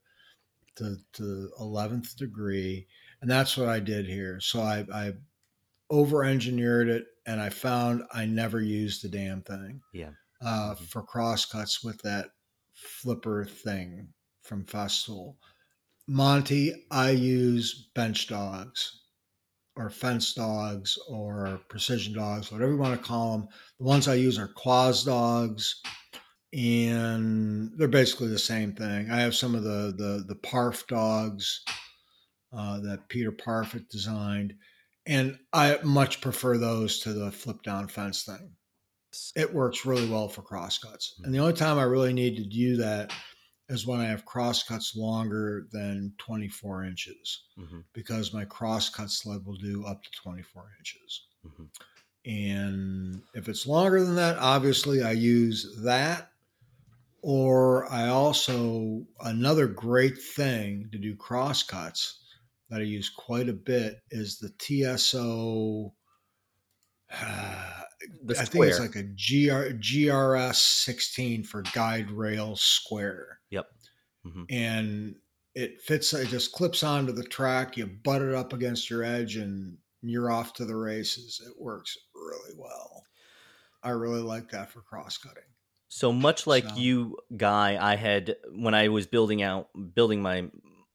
[0.76, 2.87] to to eleventh degree,
[3.22, 4.38] and that's what I did here.
[4.40, 5.12] So I, I
[5.88, 9.81] over engineered it, and I found I never used the damn thing.
[9.94, 10.11] Yeah.
[10.42, 10.85] Uh, mm-hmm.
[10.85, 12.26] For crosscuts with that
[12.74, 14.09] flipper thing
[14.42, 15.37] from Festool.
[16.09, 19.03] Monty, I use bench dogs
[19.77, 23.49] or fence dogs or precision dogs, whatever you want to call them.
[23.79, 25.83] The ones I use are QWAS dogs,
[26.55, 29.11] and they're basically the same thing.
[29.11, 31.62] I have some of the the the Parf dogs
[32.57, 34.55] uh, that Peter Parfitt designed,
[35.05, 38.53] and I much prefer those to the flip down fence thing.
[39.37, 42.79] It works really well for crosscuts, and the only time I really need to do
[42.79, 43.12] that
[43.68, 47.81] is when I have crosscuts longer than 24 inches mm-hmm.
[47.92, 51.26] because my crosscut sled will do up to 24 inches.
[51.46, 51.64] Mm-hmm.
[52.26, 56.31] And if it's longer than that, obviously I use that.
[57.20, 62.20] Or I also, another great thing to do crosscuts
[62.70, 65.92] that I use quite a bit is the TSO.
[67.12, 67.72] Uh,
[68.30, 73.38] I think it's like a GR, GRS 16 for guide rail square
[74.28, 74.44] mm-hmm.
[74.50, 75.14] and
[75.54, 76.12] it fits.
[76.14, 77.76] It just clips onto the track.
[77.76, 81.42] You butt it up against your edge, and you're off to the races.
[81.44, 83.04] It works really well.
[83.82, 85.42] I really like that for cross cutting.
[85.88, 86.76] So much like so.
[86.76, 90.48] you, Guy, I had when I was building out building my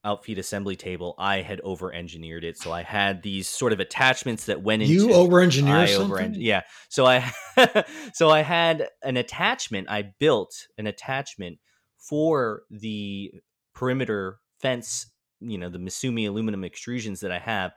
[0.03, 2.57] outfeed assembly table, I had over engineered it.
[2.57, 6.35] So I had these sort of attachments that went into you over engineered something.
[6.35, 6.61] yeah.
[6.89, 7.31] So I
[8.13, 9.89] so I had an attachment.
[9.89, 11.59] I built an attachment
[11.97, 13.31] for the
[13.73, 15.07] perimeter fence,
[15.39, 17.73] you know, the Misumi aluminum extrusions that I have.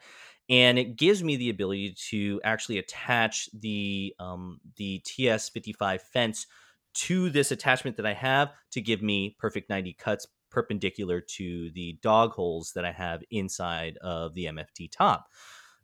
[0.48, 6.46] And it gives me the ability to actually attach the um, the TS55 fence
[6.94, 11.98] to this attachment that I have to give me perfect 90 cuts perpendicular to the
[12.00, 15.28] dog holes that I have inside of the MFT top.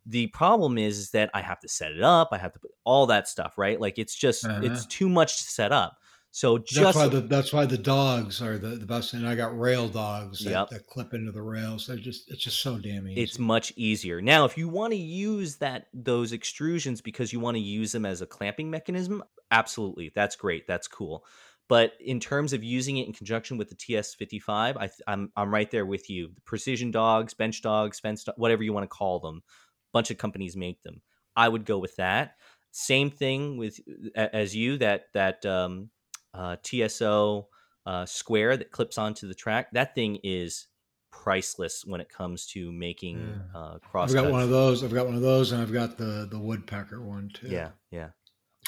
[0.07, 2.29] The problem is, is that I have to set it up.
[2.31, 3.79] I have to put all that stuff, right?
[3.79, 4.61] Like it's just, uh-huh.
[4.63, 5.99] it's too much to set up.
[6.31, 9.13] So just that's why the that's why the dogs are the, the best.
[9.13, 10.69] And I got rail dogs that, yep.
[10.69, 11.85] that clip into the rails.
[11.85, 13.21] They're just it's just so damn easy.
[13.21, 14.43] It's much easier now.
[14.45, 18.23] If you want to use that those extrusions because you want to use them as
[18.23, 20.65] a clamping mechanism, absolutely, that's great.
[20.65, 21.23] That's cool.
[21.69, 25.69] But in terms of using it in conjunction with the TS55, I, I'm I'm right
[25.71, 26.29] there with you.
[26.35, 30.17] The precision dogs, bench dogs, fence, whatever you want to call them, a bunch of
[30.17, 31.01] companies make them.
[31.35, 32.35] I would go with that.
[32.71, 33.79] Same thing with
[34.15, 35.89] as you that that um,
[36.33, 37.47] uh, TSO
[37.85, 39.71] uh, square that clips onto the track.
[39.71, 40.67] That thing is
[41.11, 43.59] priceless when it comes to making yeah.
[43.59, 44.09] uh, cross.
[44.09, 44.83] I've got one of those.
[44.83, 47.47] I've got one of those, and I've got the the woodpecker one too.
[47.47, 48.09] Yeah, yeah.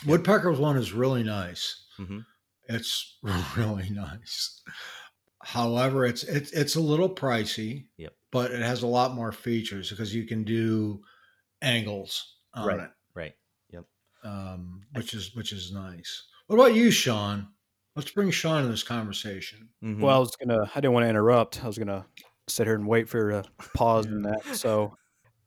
[0.05, 1.86] Woodpecker's one is really nice.
[1.99, 2.19] Mm-hmm.
[2.67, 3.17] It's
[3.58, 4.62] really nice.
[5.43, 7.86] However, it's it's it's a little pricey.
[7.97, 8.13] Yep.
[8.32, 11.01] But it has a lot more features because you can do
[11.62, 12.80] angles on Right.
[12.82, 13.34] it, Right.
[13.69, 13.86] Yep.
[14.23, 16.23] um, which is which is nice.
[16.47, 17.47] What about you, Sean?
[17.95, 19.69] Let's bring Sean in this conversation.
[19.84, 20.01] Mhm.
[20.01, 20.63] Well, I was gonna.
[20.75, 21.63] I didn't want to interrupt.
[21.63, 22.06] I was gonna
[22.47, 24.43] sit here and wait for you to pause in that.
[24.56, 24.97] So,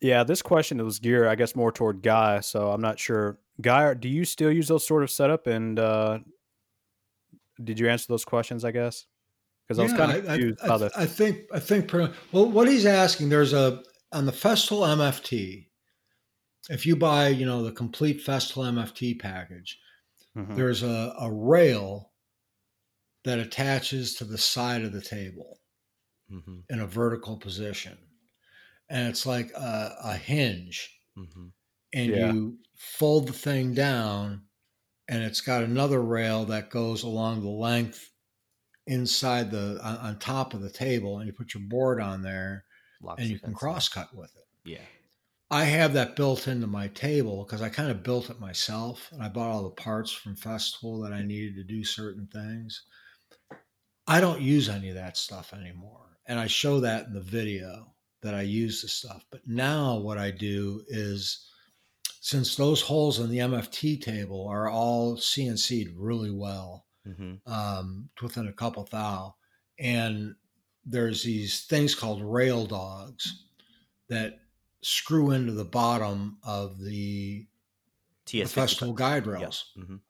[0.00, 2.40] yeah, this question was geared, I guess, more toward Guy.
[2.40, 3.38] So I'm not sure.
[3.60, 5.46] Guy, do you still use those sort of setup?
[5.46, 6.20] And uh,
[7.62, 8.64] did you answer those questions?
[8.64, 9.06] I guess
[9.66, 10.90] because I was Yeah, kind of I- I- confused I, by the.
[10.96, 15.66] I think I think well what he's asking there's a on the Festool MFT.
[16.70, 19.78] If you buy you know the complete Festool MFT package,
[20.36, 20.56] Mhm.
[20.56, 22.12] there's a, a rail
[23.24, 25.60] that attaches to the side of the table
[26.30, 26.64] Mhm.
[26.70, 27.98] in a vertical position,
[28.88, 31.52] and it's like a, a hinge, Mhm.
[31.94, 32.32] and Yeah.
[32.32, 34.47] you fold the thing down,
[35.08, 38.10] and it's got another rail that goes along the length
[38.86, 42.64] inside the on, on top of the table, and you put your board on there,
[43.02, 44.44] Locks and you can cross cut with it.
[44.64, 44.84] Yeah.
[45.50, 49.22] I have that built into my table because I kind of built it myself and
[49.22, 52.82] I bought all the parts from Festool that I needed to do certain things.
[54.06, 56.18] I don't use any of that stuff anymore.
[56.26, 59.24] And I show that in the video that I use the stuff.
[59.30, 61.48] But now what I do is
[62.20, 67.40] since those holes in the MFT table are all CNC'd really well, Mhm.
[67.46, 69.36] um, within a couple thou.
[69.78, 70.36] And
[70.84, 73.44] there's these things called rail dogs
[74.08, 74.40] that
[74.82, 77.46] screw into the bottom of the
[78.26, 79.32] TS professional guide Yeah.
[79.32, 79.72] rails.
[79.76, 80.00] Mhm.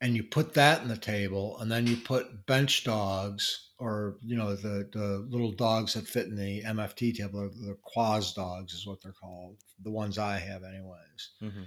[0.00, 4.36] And you put that in the table, and then you put bench dogs or, you
[4.36, 8.86] know, the, the little dogs that fit in the MFT table, the QWAS dogs is
[8.86, 11.30] what they're called, the ones I have, anyways.
[11.42, 11.66] Mhm.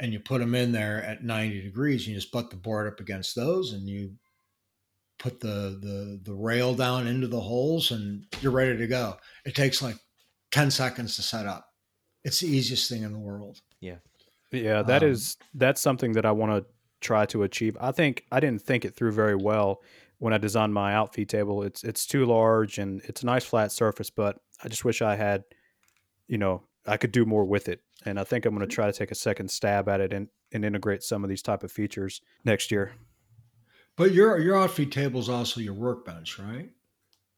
[0.00, 2.02] and you put them in there at 90 degrees.
[2.02, 4.16] and You just butt the board up against those and you
[5.18, 9.16] put the, the, the rail down into the holes and you're ready to go.
[9.44, 9.96] It takes like
[10.50, 11.68] 10 seconds to set up.
[12.24, 13.60] It's the easiest thing in the world.
[13.80, 17.76] Yeah, that Um, is that's something that I want to try to achieve.
[17.80, 19.82] I think I didn't think it through very well
[20.18, 21.62] when I designed my outfeed table.
[21.62, 25.14] It's it's too large and it's a nice flat surface, but I just wish I
[25.16, 25.44] had,
[26.28, 27.80] you know, I could do more with it.
[28.04, 30.28] And I think I'm going to try to take a second stab at it and,
[30.52, 32.92] and integrate some of these type of features next year.
[33.96, 36.70] But your, your outfeed table is also your workbench, right?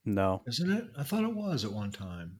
[0.05, 0.85] No, Isn't it?
[0.97, 2.39] I thought it was at one time.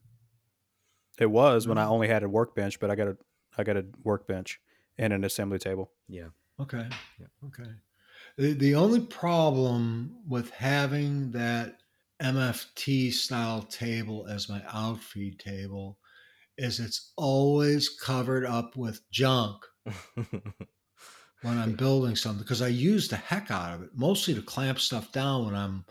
[1.18, 3.16] it was when I only had a workbench, but I got a
[3.58, 4.60] I got a workbench
[4.98, 5.90] and an assembly table.
[6.08, 6.28] Yeah.
[6.60, 6.86] Okay.
[7.18, 7.26] Yeah.
[7.46, 7.70] Okay.
[8.38, 11.78] The, the only problem with having that
[12.22, 15.98] MFT style table as my outfeed table
[16.58, 19.56] is it's always covered up with junk
[20.14, 24.80] when I'm building something because I use the heck out of it, mostly to clamp
[24.80, 25.84] stuff down when I'm,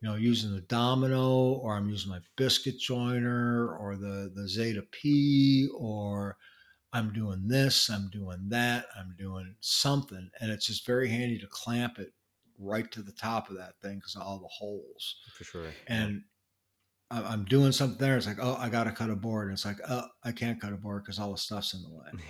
[0.00, 4.82] you know, using the domino or I'm using my biscuit joiner or the the Zeta
[4.90, 6.36] P or
[6.92, 11.46] I'm doing this, I'm doing that, I'm doing something, and it's just very handy to
[11.46, 12.12] clamp it
[12.58, 15.16] right to the top of that thing because of all the holes.
[15.36, 15.66] For sure.
[15.86, 16.22] And
[17.10, 18.16] I'm doing something there.
[18.16, 19.48] It's like, oh, I got to cut a board.
[19.48, 21.90] And it's like, oh, I can't cut a board because all the stuff's in the
[21.90, 22.22] way.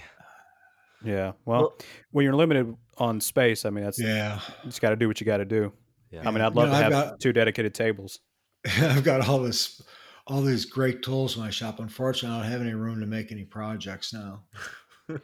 [1.05, 1.33] Yeah.
[1.45, 1.79] Well, Well-
[2.13, 4.41] when you're limited on space, I mean that's Yeah.
[4.63, 5.73] you just got to do what you got to do.
[6.11, 6.23] Yeah.
[6.27, 8.21] I mean, I'd You love know, to have I've got- two dedicated tables.
[8.81, 9.81] I've got all this,
[10.27, 11.79] all these great tools in my shop.
[11.81, 14.45] Unfortunately, I don't have any room to make any projects now.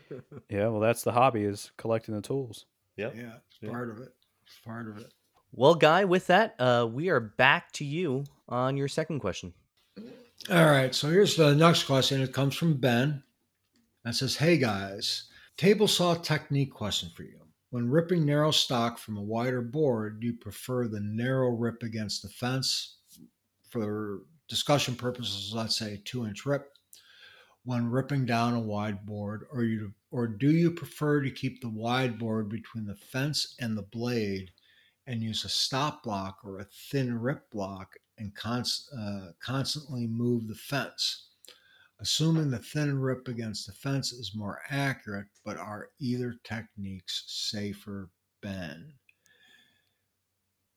[0.50, 2.66] Yeah, well, that's the hobby is collecting the tools.
[2.96, 3.14] Yep.
[3.16, 3.70] Yeah, it's Yeah.
[3.70, 4.08] part of it.
[4.44, 5.12] It's part of it.
[5.52, 9.52] Well, Guy, with that, uh, we are back to you on your second question.
[10.50, 12.20] All right, so here's the next question.
[12.20, 13.22] It comes from Ben.
[14.04, 15.24] and says, "Hey guys,
[15.56, 17.40] table saw technique question for you.
[17.70, 22.22] When ripping narrow stock from a wider board, do you prefer the narrow rip against
[22.22, 22.98] the fence?
[23.68, 26.72] For discussion purposes, let's say two inch rip.
[27.64, 31.68] When ripping down a wide board, or you or do you prefer to keep the
[31.68, 34.52] wide board between the fence and the blade,
[35.08, 40.48] and use a stop block or a thin rip block and const, uh, constantly move
[40.48, 41.28] the fence.
[42.00, 48.10] Assuming the thin rip against the fence is more accurate, but are either techniques safer,
[48.42, 48.92] Ben?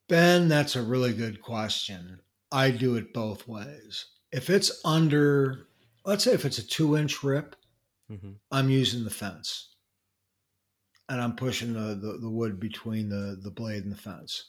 [0.07, 2.19] Ben, that's a really good question.
[2.51, 4.05] I do it both ways.
[4.31, 5.67] If it's under,
[6.05, 7.55] let's say if it's a two inch rip,
[8.11, 8.31] Mm-hmm.
[8.51, 9.75] I'm using the fence
[11.09, 14.45] and I'm pushing the, the, the wood between the, the blade and the fence.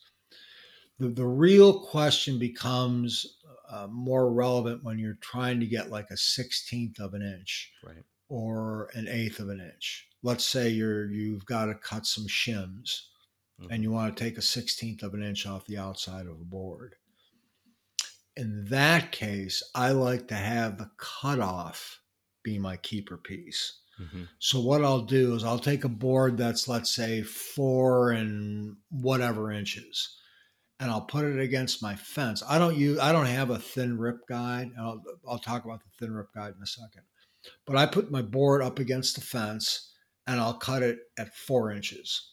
[1.01, 3.39] The, the real question becomes
[3.71, 8.05] uh, more relevant when you're trying to get like a 16th of an inch Right.
[8.29, 10.09] or an eighth of an inch.
[10.23, 13.03] Let's say you're you've got to cut some shims
[13.61, 13.71] mm-hmm.
[13.71, 16.45] and you want to take a 16th of an inch off the outside of a
[16.45, 16.97] board.
[18.37, 22.01] In that case, I like to have the cutoff
[22.43, 23.81] be my keeper piece.
[24.01, 24.25] Mm-hmm.
[24.39, 29.53] So what I'll do is I'll take a board that's let's say four and whatever
[29.53, 30.17] inches,
[30.81, 32.43] and I'll put it against my fence.
[32.49, 34.71] I don't use I don't have a thin rip guide.
[34.79, 37.03] I'll I'll talk about the thin rip guide in a second.
[37.67, 39.93] But I put my board up against the fence
[40.27, 42.33] and I'll cut it at four inches.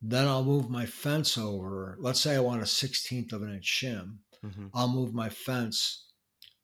[0.00, 1.96] Then I'll move my fence over.
[1.98, 4.18] Let's say I want a 16th of an inch shim.
[4.44, 4.66] Mm-hmm.
[4.74, 6.06] I'll move my fence,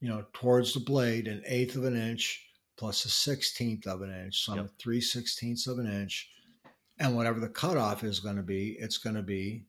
[0.01, 4.11] you know, towards the blade an eighth of an inch plus a 16th of an
[4.11, 4.45] inch.
[4.45, 4.59] So yep.
[4.59, 6.31] I'm at three sixteenths of an inch.
[6.99, 9.65] And whatever the cutoff is going to be, it's going to be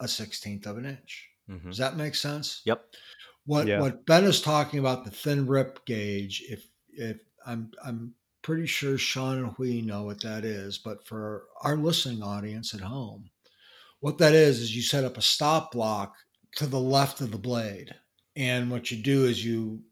[0.00, 1.28] a 16th of an inch.
[1.50, 1.68] Mm-hmm.
[1.68, 2.62] Does that make sense?
[2.64, 2.84] Yep.
[3.44, 3.80] What yeah.
[3.80, 8.98] what Ben is talking about the thin rip gauge, if if I'm I'm pretty sure
[8.98, 13.30] Sean and we know what that is, but for our listening audience at home,
[14.00, 16.16] what that is is you set up a stop block
[16.56, 17.94] to the left of the blade.
[18.34, 19.82] And what you do is you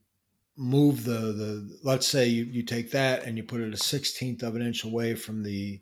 [0.56, 4.42] move the the let's say you, you take that and you put it a 16th
[4.42, 5.80] of an inch away from the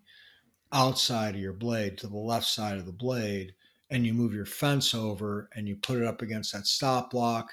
[0.72, 3.54] outside of your blade to the left side of the blade
[3.92, 7.52] and you move your fence over and you put it up against that stop block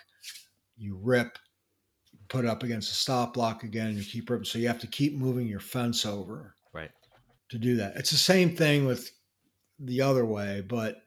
[0.78, 1.38] you rip
[2.30, 4.88] put it up against the stop block again you keep ripping so you have to
[4.88, 6.92] keep moving your fence over right.
[7.50, 7.96] to do that.
[7.98, 9.12] It's the same thing with
[9.80, 11.04] the other way but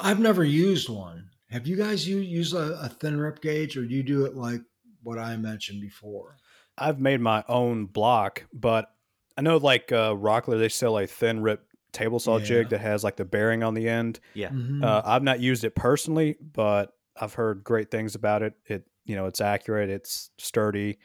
[0.00, 1.28] i've never used one.
[1.50, 4.60] Have you guys used a, a thin rip gauge or do you do it like
[5.02, 6.36] what i mentioned before?
[6.76, 8.92] I've made my own block but
[9.38, 11.66] i know like uh, rockler they sell a thin rip
[11.96, 12.44] table saw yeah.
[12.44, 14.20] jig that has like the bearing on the end.
[14.34, 14.50] Yeah.
[14.50, 14.84] Mm-hmm.
[14.84, 18.54] Uh, I've not used it personally, but I've heard great things about it.
[18.66, 20.98] It, you know, it's accurate, it's sturdy.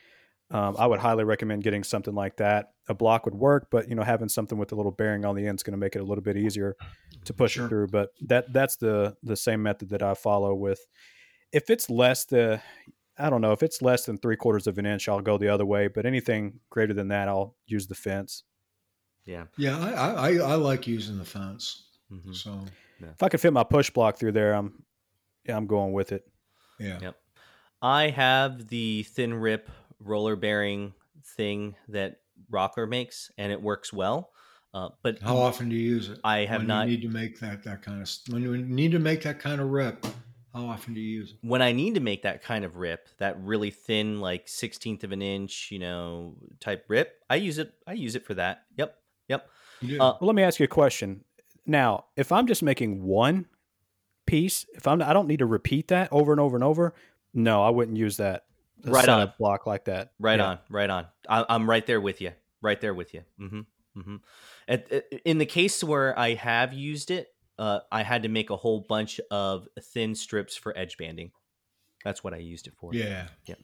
[0.51, 2.73] Um, I would highly recommend getting something like that.
[2.89, 5.47] A block would work, but you know, having something with a little bearing on the
[5.47, 6.75] end is going to make it a little bit easier
[7.23, 7.65] to push sure.
[7.65, 7.87] it through.
[7.87, 10.85] But that that's the the same method that I follow with.
[11.53, 12.61] If it's less the,
[13.17, 15.47] I don't know, if it's less than three quarters of an inch, I'll go the
[15.47, 15.87] other way.
[15.87, 18.43] But anything greater than that, I'll use the fence.
[19.25, 19.45] Yeah.
[19.57, 21.83] Yeah, I I, I like using the fence.
[22.11, 22.33] Mm-hmm.
[22.33, 22.59] So
[22.99, 23.09] yeah.
[23.09, 24.83] if I could fit my push block through there, I'm
[25.45, 26.27] yeah, I'm going with it.
[26.79, 26.99] Yeah.
[27.01, 27.15] Yep.
[27.81, 32.17] I have the thin rip roller bearing thing that
[32.51, 34.31] Rockler makes, and it works well.
[34.73, 36.19] Uh, but how often do you use it?
[36.23, 36.87] I have when not.
[36.87, 39.59] You need to make that that kind of when you need to make that kind
[39.59, 40.05] of rip.
[40.53, 41.37] How often do you use it?
[41.47, 45.11] When I need to make that kind of rip, that really thin, like sixteenth of
[45.11, 47.73] an inch, you know, type rip, I use it.
[47.87, 48.63] I use it for that.
[48.77, 48.95] Yep.
[49.27, 49.49] Yep.
[49.83, 51.23] Uh, well, let me ask you a question.
[51.65, 53.47] Now, if I'm just making one
[54.25, 56.93] piece, if I'm, I don't need to repeat that over and over and over.
[57.33, 58.45] No, I wouldn't use that.
[58.83, 60.11] Right on a block like that.
[60.19, 60.45] Right yeah.
[60.45, 60.59] on.
[60.69, 61.07] Right on.
[61.29, 62.31] I, am right there with you.
[62.61, 63.21] Right there with you.
[63.39, 63.99] Mm-hmm.
[63.99, 64.15] Mm-hmm.
[64.67, 67.27] At, at, in the case where I have used it,
[67.59, 71.31] uh, I had to make a whole bunch of thin strips for edge banding.
[72.03, 72.93] That's what I used it for.
[72.93, 73.27] Yeah.
[73.45, 73.55] Yeah.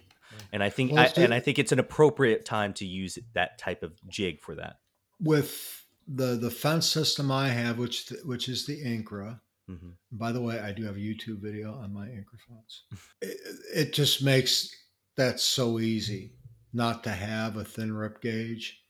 [0.52, 3.58] And I think, well, I, and I think it's an appropriate time to use that
[3.58, 4.78] type of jig for that
[5.20, 9.40] with the the fence system I have, which which is the Incra.
[9.70, 9.90] Mm-hmm.
[10.12, 12.84] By the way, I do have a YouTube video on my Incra fence.
[13.22, 13.38] it,
[13.76, 14.74] it just makes
[15.18, 16.34] that so easy
[16.74, 18.82] not to have a thin rip gauge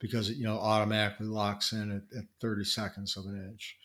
[0.00, 3.76] because it you know automatically locks in at, at 30 seconds of an inch.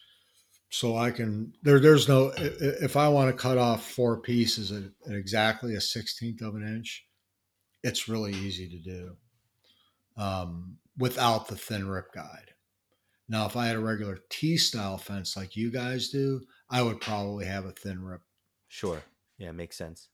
[0.70, 4.84] So I can there there's no if I want to cut off four pieces at,
[5.08, 7.06] at exactly a sixteenth of an inch,
[7.84, 9.16] it's really easy to do.
[10.18, 12.52] Um, without the thin rip guide.
[13.30, 17.02] Now, if I had a regular T style fence like you guys do, I would
[17.02, 18.22] probably have a thin rip.
[18.68, 19.02] Sure.
[19.38, 20.10] Yeah, makes sense.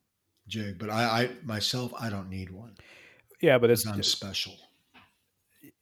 [0.47, 2.75] Jig, but I, I myself, I don't need one.
[3.41, 4.53] Yeah, but it's I'm special.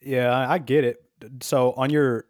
[0.02, 1.04] Yeah, I get it.
[1.42, 2.26] So on your,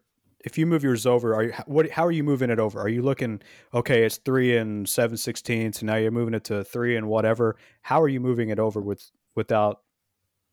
[0.45, 1.89] if you move yours over, are you what?
[1.89, 2.79] How are you moving it over?
[2.79, 3.41] Are you looking?
[3.73, 7.57] Okay, it's three and seven sixteenths, and now you're moving it to three and whatever.
[7.81, 9.81] How are you moving it over with without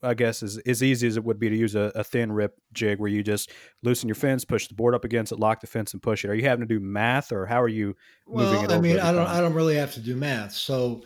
[0.05, 2.61] I guess, is as easy as it would be to use a, a, thin rip
[2.73, 3.51] jig where you just
[3.83, 6.31] loosen your fence, push the board up against it, lock the fence, and push it.
[6.31, 8.71] Are you having to do math, or how are you well, moving it?
[8.73, 10.53] I mean, I don't, I don't really have to do math.
[10.53, 11.03] So,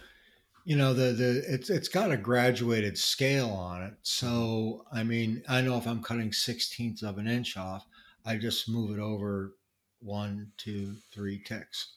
[0.64, 3.94] you know, the the it's it's got a graduated scale on it.
[4.02, 7.87] So, I mean, I know if I'm cutting sixteenths of an inch off,
[8.26, 9.55] I just move it over
[10.01, 11.94] one, two, three ticks.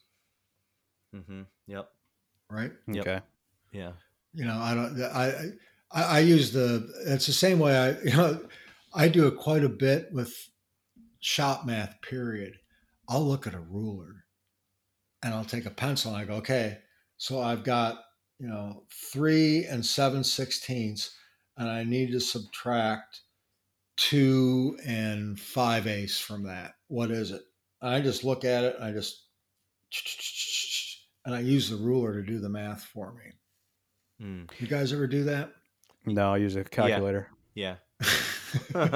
[1.15, 1.41] Mm-hmm.
[1.67, 1.89] Yep.
[2.49, 2.71] Right.
[2.87, 3.07] Yep.
[3.07, 3.21] Okay.
[3.71, 3.91] Yeah.
[4.33, 5.01] You know, I don't.
[5.01, 5.51] I
[5.93, 6.89] I, I use the.
[7.05, 7.91] It's the same way I.
[8.03, 8.39] You know,
[8.93, 10.33] I do it quite a bit with
[11.19, 12.01] shop math.
[12.01, 12.55] Period.
[13.07, 14.25] I'll look at a ruler,
[15.23, 16.79] and I'll take a pencil and I go, okay,
[17.17, 17.99] so I've got
[18.39, 21.15] you know three and seven sixteenths,
[21.57, 23.21] and I need to subtract
[23.97, 26.75] two and five eighths from that.
[26.87, 27.43] What is it?
[27.81, 28.75] I just look at it.
[28.81, 29.25] I just
[31.25, 33.31] and I use the ruler to do the math for me.
[34.25, 34.49] Mm.
[34.59, 35.51] You guys ever do that?
[36.05, 37.27] No, I use a calculator.
[37.53, 37.75] Yeah.
[38.75, 38.89] I'd,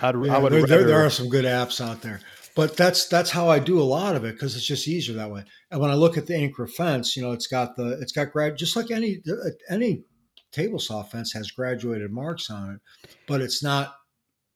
[0.00, 2.20] yeah, there, there, there, are some good apps out there,
[2.54, 5.30] but that's that's how I do a lot of it because it's just easier that
[5.30, 5.44] way.
[5.70, 8.32] And when I look at the Incra fence, you know, it's got the it's got
[8.32, 9.20] grad just like any
[9.68, 10.04] any
[10.52, 12.80] table saw fence has graduated marks on it,
[13.26, 13.94] but it's not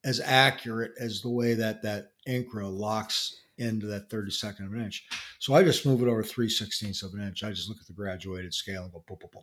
[0.02, 5.06] as accurate as the way that that Incra locks into that 32nd of an inch.
[5.38, 7.44] So I just move it over 3 sixteenths of an inch.
[7.44, 9.42] I just look at the graduated scale and go boom, boom, boom,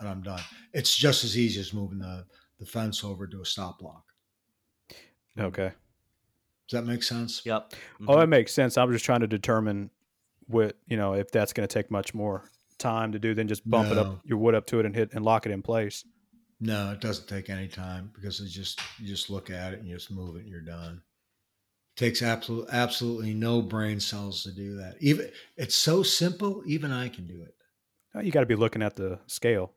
[0.00, 0.40] and I'm done.
[0.72, 2.24] It's just as easy as moving the,
[2.58, 4.04] the fence over to a stop block.
[5.38, 5.72] Okay.
[6.68, 7.42] Does that make sense?
[7.44, 7.72] Yep.
[7.72, 8.06] Mm-hmm.
[8.08, 8.78] Oh, it makes sense.
[8.78, 9.90] I'm just trying to determine
[10.46, 12.44] what, you know, if that's going to take much more
[12.78, 13.92] time to do than just bump no.
[13.92, 16.04] it up your wood up to it and hit and lock it in place.
[16.60, 19.88] No, it doesn't take any time because it's just you just look at it and
[19.88, 21.02] you just move it and you're done.
[21.96, 24.96] It takes absolute absolutely no brain cells to do that.
[25.00, 27.54] Even it's so simple, even I can do it.
[28.24, 29.72] You got to be looking at the scale.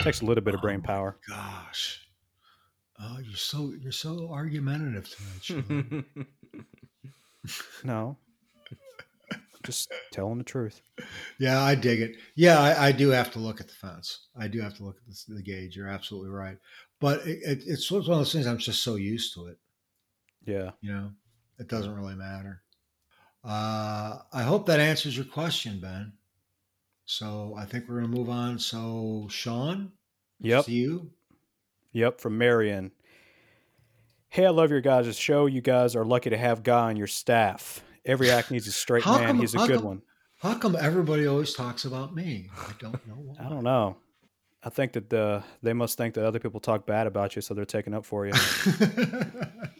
[0.00, 1.16] Takes a little bit of brain oh power.
[1.28, 2.00] Gosh.
[3.02, 6.04] Oh, you're so you're so argumentative tonight,
[7.84, 8.18] no,
[9.62, 10.82] just telling the truth.
[11.38, 12.16] Yeah, I dig it.
[12.34, 14.26] Yeah, I, I, do have to look at the fence.
[14.38, 15.76] I do have to look at the, the gauge.
[15.76, 16.58] You're absolutely right.
[17.00, 18.46] But it, it, it's one of those things.
[18.46, 19.58] I'm just so used to it.
[20.44, 20.70] Yeah.
[20.80, 21.10] You know,
[21.58, 22.62] it doesn't really matter.
[23.44, 26.12] Uh, I hope that answers your question, Ben.
[27.10, 28.60] So I think we're going to move on.
[28.60, 29.90] So Sean,
[30.38, 31.10] yep, see you.
[31.90, 32.92] Yep, from Marion.
[34.28, 35.46] Hey, I love your guys' show.
[35.46, 37.82] You guys are lucky to have Guy on your staff.
[38.04, 39.26] Every act needs a straight man.
[39.26, 40.02] Come, He's a good come, one.
[40.38, 42.48] How come everybody always talks about me?
[42.56, 43.14] I don't know.
[43.14, 43.44] Why.
[43.44, 43.96] I don't know.
[44.62, 47.54] I think that the, they must think that other people talk bad about you, so
[47.54, 48.32] they're taking up for you.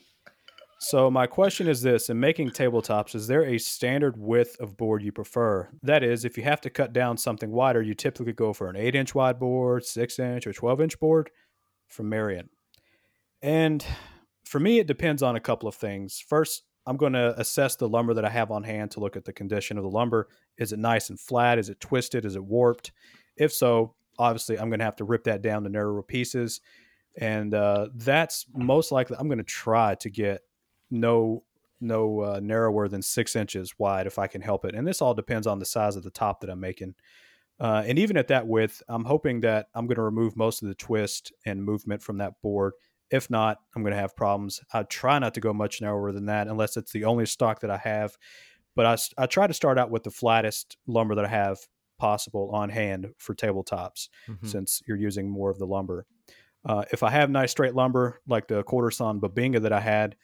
[0.81, 5.03] so my question is this: In making tabletops, is there a standard width of board
[5.03, 5.69] you prefer?
[5.83, 8.77] That is, if you have to cut down something wider, you typically go for an
[8.77, 11.31] eight-inch wide board, six-inch, or twelve-inch board.
[11.87, 12.51] From Marion,
[13.43, 13.85] and
[14.45, 16.23] for me, it depends on a couple of things.
[16.27, 19.25] First, I'm going to assess the lumber that I have on hand to look at
[19.25, 20.29] the condition of the lumber.
[20.57, 21.59] Is it nice and flat?
[21.59, 22.25] Is it twisted?
[22.25, 22.93] Is it warped?
[23.37, 26.61] If so, obviously, I'm going to have to rip that down to narrower pieces.
[27.17, 30.43] And uh, that's most likely, I'm going to try to get
[30.91, 31.45] no
[31.83, 34.75] no uh, narrower than six inches wide if I can help it.
[34.75, 36.95] And this all depends on the size of the top that I'm making.
[37.59, 40.69] Uh, and even at that width, I'm hoping that I'm going to remove most of
[40.69, 42.75] the twist and movement from that board
[43.11, 44.61] if not, I'm going to have problems.
[44.73, 47.71] I try not to go much narrower than that unless it's the only stock that
[47.71, 48.17] I have.
[48.77, 51.59] But I, I try to start out with the flattest lumber that I have
[51.99, 54.47] possible on hand for tabletops mm-hmm.
[54.47, 56.07] since you're using more of the lumber.
[56.65, 60.15] Uh, if I have nice straight lumber like the quarter sawn Bubinga that I had,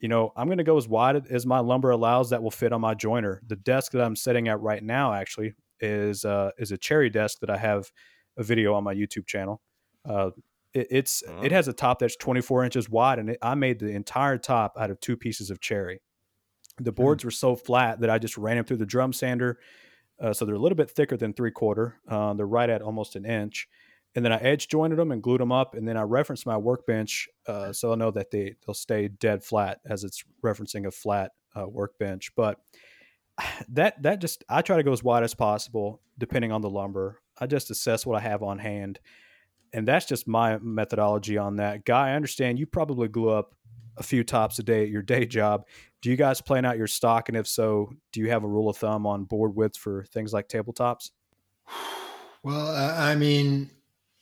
[0.00, 2.72] you know, I'm going to go as wide as my lumber allows that will fit
[2.72, 3.40] on my joiner.
[3.46, 7.38] The desk that I'm sitting at right now actually is uh, is a cherry desk
[7.40, 7.90] that I have
[8.36, 9.60] a video on my YouTube channel.
[10.08, 10.30] Uh,
[10.72, 13.90] it, it's it has a top that's 24 inches wide, and it, I made the
[13.90, 16.00] entire top out of two pieces of cherry.
[16.78, 16.96] The hmm.
[16.96, 19.58] boards were so flat that I just ran them through the drum sander,
[20.20, 21.98] uh, so they're a little bit thicker than three quarter.
[22.08, 23.68] Uh, they're right at almost an inch,
[24.14, 26.56] and then I edge jointed them and glued them up, and then I referenced my
[26.56, 30.90] workbench uh, so I know that they they'll stay dead flat as it's referencing a
[30.90, 32.34] flat uh, workbench.
[32.36, 32.58] But
[33.68, 37.20] that that just I try to go as wide as possible depending on the lumber.
[37.38, 39.00] I just assess what I have on hand
[39.74, 41.84] and that's just my methodology on that.
[41.84, 43.56] Guy, I understand you probably glue up
[43.96, 45.66] a few tops a day at your day job.
[46.00, 47.28] Do you guys plan out your stock?
[47.28, 50.32] And if so, do you have a rule of thumb on board width for things
[50.32, 51.10] like tabletops?
[52.42, 53.70] Well, I mean,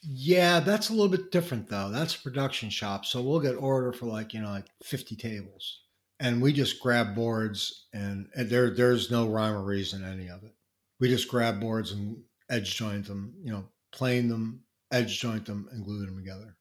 [0.03, 1.89] yeah, that's a little bit different though.
[1.91, 3.07] That's a production shop.
[3.07, 5.81] So we'll get order for like, you know, like 50 tables.
[6.19, 10.43] And we just grab boards and, and there there's no rhyme or reason any of
[10.43, 10.55] it.
[11.01, 12.19] We just grab boards and
[12.51, 16.57] edge joint them, you know, plane them, edge joint them and glue them together.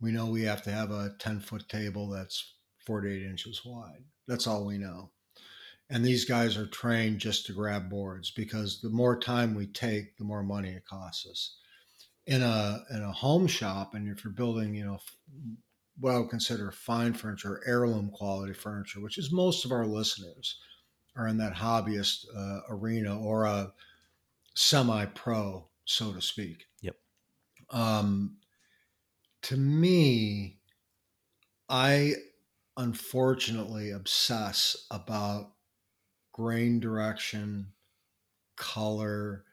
[0.00, 2.54] We know we have to have a 10 foot table that's
[2.86, 4.04] 48 inches wide.
[4.28, 5.10] That's all we know.
[5.90, 10.16] And these guys are trained just to grab boards because the more time we take,
[10.16, 11.56] the more money it costs us.
[12.28, 14.98] In a in a home shop, and if you're building, you know,
[15.98, 20.60] what I would consider fine furniture, heirloom quality furniture, which is most of our listeners
[21.16, 23.72] are in that hobbyist uh, arena or a
[24.54, 26.66] semi-pro, so to speak.
[26.82, 26.96] Yep.
[27.70, 28.36] Um,
[29.42, 30.58] to me,
[31.68, 32.12] I
[32.76, 35.52] unfortunately obsess about
[36.32, 37.72] grain direction,
[38.56, 39.44] color,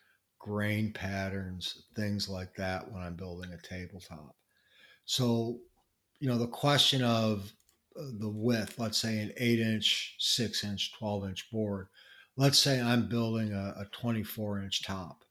[0.46, 4.36] grain patterns, things like that when I'm building a tabletop.
[5.06, 5.60] So,
[6.20, 7.52] you know, the question of
[8.00, 11.88] uh, the width, let's say an eight inch, six inch, 12 inch board.
[12.38, 15.24] Let's say I'm building a, a 24 inch top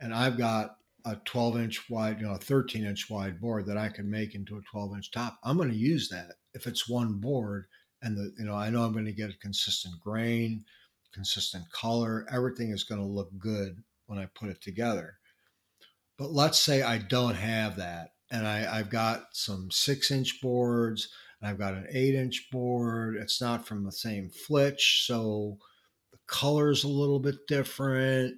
[0.00, 3.78] and I've got a 12 inch wide, you know, a 13 inch wide board that
[3.78, 5.38] I can make into a 12 inch top.
[5.44, 7.66] I'm going to use that if it's one board
[8.02, 10.64] and the, you know, I know I'm going to get a consistent grain,
[11.12, 12.26] consistent color.
[12.32, 15.18] Everything is going to look good when I put it together.
[16.18, 21.08] But let's say I don't have that and I, I've got some six inch boards
[21.40, 23.16] and I've got an eight inch board.
[23.16, 25.04] It's not from the same flitch.
[25.06, 25.58] So
[26.12, 28.36] the color's a little bit different.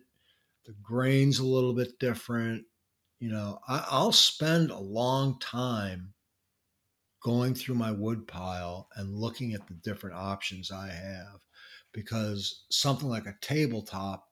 [0.64, 2.64] The grain's a little bit different.
[3.20, 6.12] You know, I, I'll spend a long time
[7.22, 11.40] going through my wood pile and looking at the different options I have
[11.92, 14.28] because something like a tabletop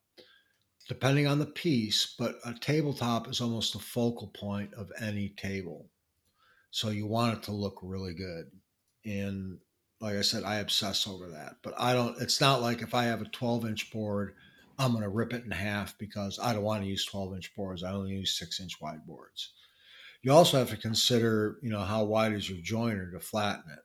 [0.88, 5.88] depending on the piece, but a tabletop is almost the focal point of any table.
[6.70, 8.50] So you want it to look really good.
[9.04, 9.58] And
[10.00, 11.56] like I said, I obsess over that.
[11.62, 14.34] But I don't, it's not like if I have a 12 inch board,
[14.78, 17.54] I'm going to rip it in half because I don't want to use 12 inch
[17.54, 17.82] boards.
[17.82, 19.52] I only use six inch wide boards.
[20.22, 23.83] You also have to consider, you know, how wide is your joiner to flatten it.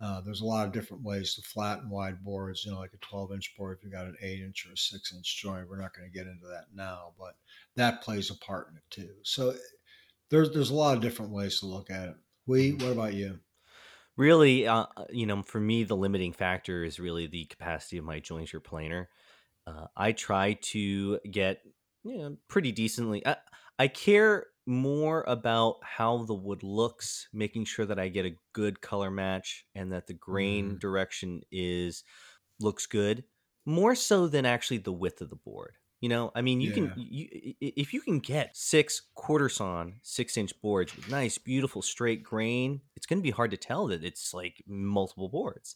[0.00, 2.98] Uh, there's a lot of different ways to flatten wide boards, you know, like a
[2.98, 5.66] 12 inch board if you got an 8 inch or a 6 inch joint.
[5.66, 7.34] Huy're not going to get into that now, but
[7.74, 9.14] that plays a part in it too.
[9.22, 9.54] So
[10.30, 12.16] there's there's a lot of different ways to look at it.
[12.46, 13.40] We, what about you?
[14.16, 18.20] Really, uh, you know, for me, the limiting factor is really the capacity of my
[18.20, 19.10] jointer planer.
[19.66, 21.62] Uh, I try to get
[22.04, 23.24] you know, pretty decently.
[23.26, 23.36] I,
[23.78, 28.80] I care more about how the wood looks, making sure that I get a good
[28.82, 30.78] color match and that the grain mm.
[30.78, 32.04] direction is
[32.60, 33.24] looks good,
[33.64, 35.72] more so than actually the width of the board.
[36.00, 36.74] You know, I mean, you yeah.
[36.74, 41.82] can you, if you can get six quarter sawn six inch boards with nice, beautiful
[41.82, 45.74] straight grain, it's going to be hard to tell that it's like multiple boards.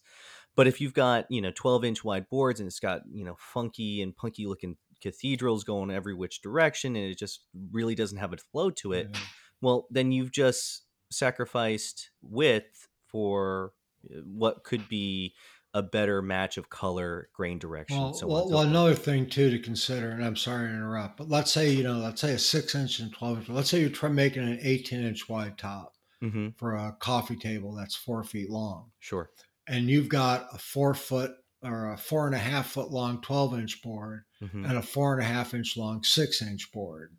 [0.55, 3.37] But if you've got you know twelve inch wide boards and it's got you know
[3.39, 7.41] funky and punky looking cathedrals going every which direction and it just
[7.73, 9.17] really doesn't have a flow to it,
[9.61, 13.73] well, then you've just sacrificed width for
[14.11, 15.35] uh, what could be
[15.75, 17.97] a better match of color, grain direction.
[17.97, 21.29] Well, so well, well another thing too to consider, and I'm sorry to interrupt, but
[21.29, 23.49] let's say you know, let's say a six inch and twelve inch.
[23.49, 26.49] Let's say you're trying making an 18 inch wide top mm-hmm.
[26.57, 28.91] for a coffee table that's four feet long.
[29.01, 29.31] Sure.
[29.67, 31.33] And you've got a four foot
[31.63, 34.65] or a four and a half foot long 12 inch board mm-hmm.
[34.65, 37.17] and a four and a half inch long six inch board.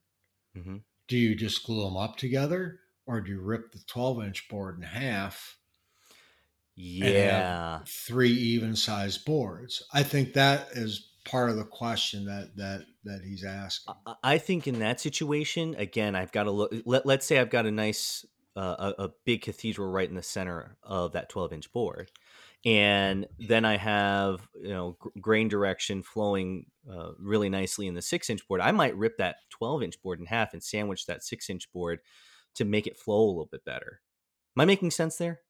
[0.57, 0.77] Mm-hmm.
[1.07, 4.77] Do you just glue them up together or do you rip the 12 inch board
[4.77, 5.57] in half?
[6.75, 7.79] Yeah.
[7.87, 9.83] three even sized boards.
[9.93, 13.93] I think that is part of the question that that that he's asking.
[14.23, 16.73] I think in that situation, again, I've got to look.
[16.85, 18.25] Let, let's say I've got a nice,
[18.55, 22.09] uh, a, a, big cathedral right in the center of that 12 inch board
[22.65, 28.29] and then I have you know grain direction flowing uh, really nicely in the six
[28.29, 28.61] inch board.
[28.61, 31.99] I might rip that twelve inch board in half and sandwich that six inch board
[32.55, 34.01] to make it flow a little bit better.
[34.55, 35.41] Am I making sense there?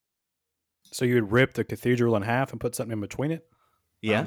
[0.91, 3.45] So you would rip the cathedral in half and put something in between it?
[4.01, 4.26] Yeah,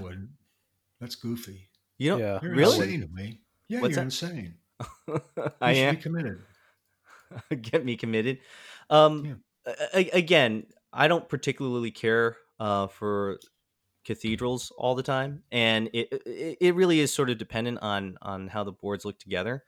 [1.01, 1.69] that's goofy.
[1.99, 2.39] You know, yeah.
[2.43, 3.41] you're really insane to me.
[3.69, 4.07] Yeah, What's you're that?
[4.07, 4.55] insane.
[5.61, 6.43] I am committed.
[7.61, 8.39] Get me committed.
[8.91, 10.05] Um, yeah.
[10.13, 13.39] again, I don't particularly care uh, for
[14.05, 18.49] cathedrals all the time, and it, it, it really is sort of dependent on on
[18.49, 19.65] how the boards look together.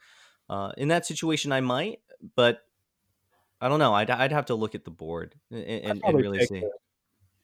[0.48, 2.00] Uh, in that situation, I might,
[2.36, 2.60] but
[3.60, 3.94] I don't know.
[3.94, 6.62] I'd I'd have to look at the board and, and, and really see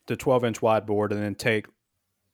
[0.06, 1.66] the 12 inch wide board, and then take.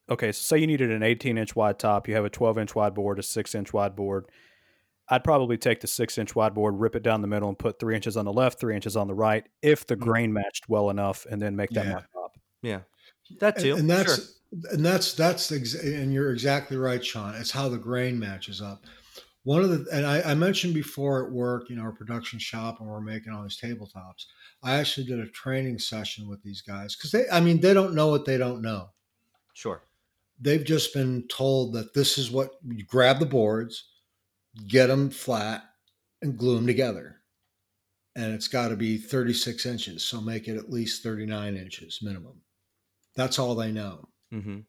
[0.08, 2.74] Okay, so say you needed an 18 inch wide top, you have a 12 inch
[2.74, 4.26] wide board, a six inch wide board.
[5.08, 7.78] I'd probably take the six inch wide board, rip it down the middle, and put
[7.80, 10.04] three inches on the left, three inches on the right, if the mm-hmm.
[10.04, 11.92] grain matched well enough, and then make that yeah.
[11.92, 12.38] my top.
[12.62, 12.80] Yeah,
[13.38, 13.72] that too.
[13.72, 14.72] And, and that's sure.
[14.72, 17.34] and that's that's and you're exactly right, Sean.
[17.34, 18.84] It's how the grain matches up.
[19.44, 22.80] One of the and I, I mentioned before at work, you know, our production shop,
[22.80, 24.26] and we're making all these tabletops.
[24.62, 27.94] I actually did a training session with these guys because they, I mean, they don't
[27.94, 28.90] know what they don't know.
[29.54, 29.82] Sure.
[30.38, 33.88] They've just been told that this is what you grab the boards,
[34.66, 35.64] get them flat,
[36.22, 37.16] and glue them together.
[38.16, 40.02] And it's got to be 36 inches.
[40.02, 42.40] So make it at least 39 inches minimum.
[43.16, 44.08] That's all they know.
[44.32, 44.60] Mm-hmm.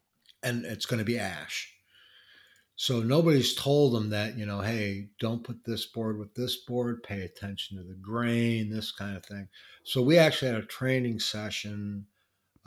[0.42, 1.72] And it's going to be ash.
[2.74, 7.02] So nobody's told them that, you know, hey, don't put this board with this board,
[7.02, 9.48] pay attention to the grain, this kind of thing.
[9.84, 12.06] So we actually had a training session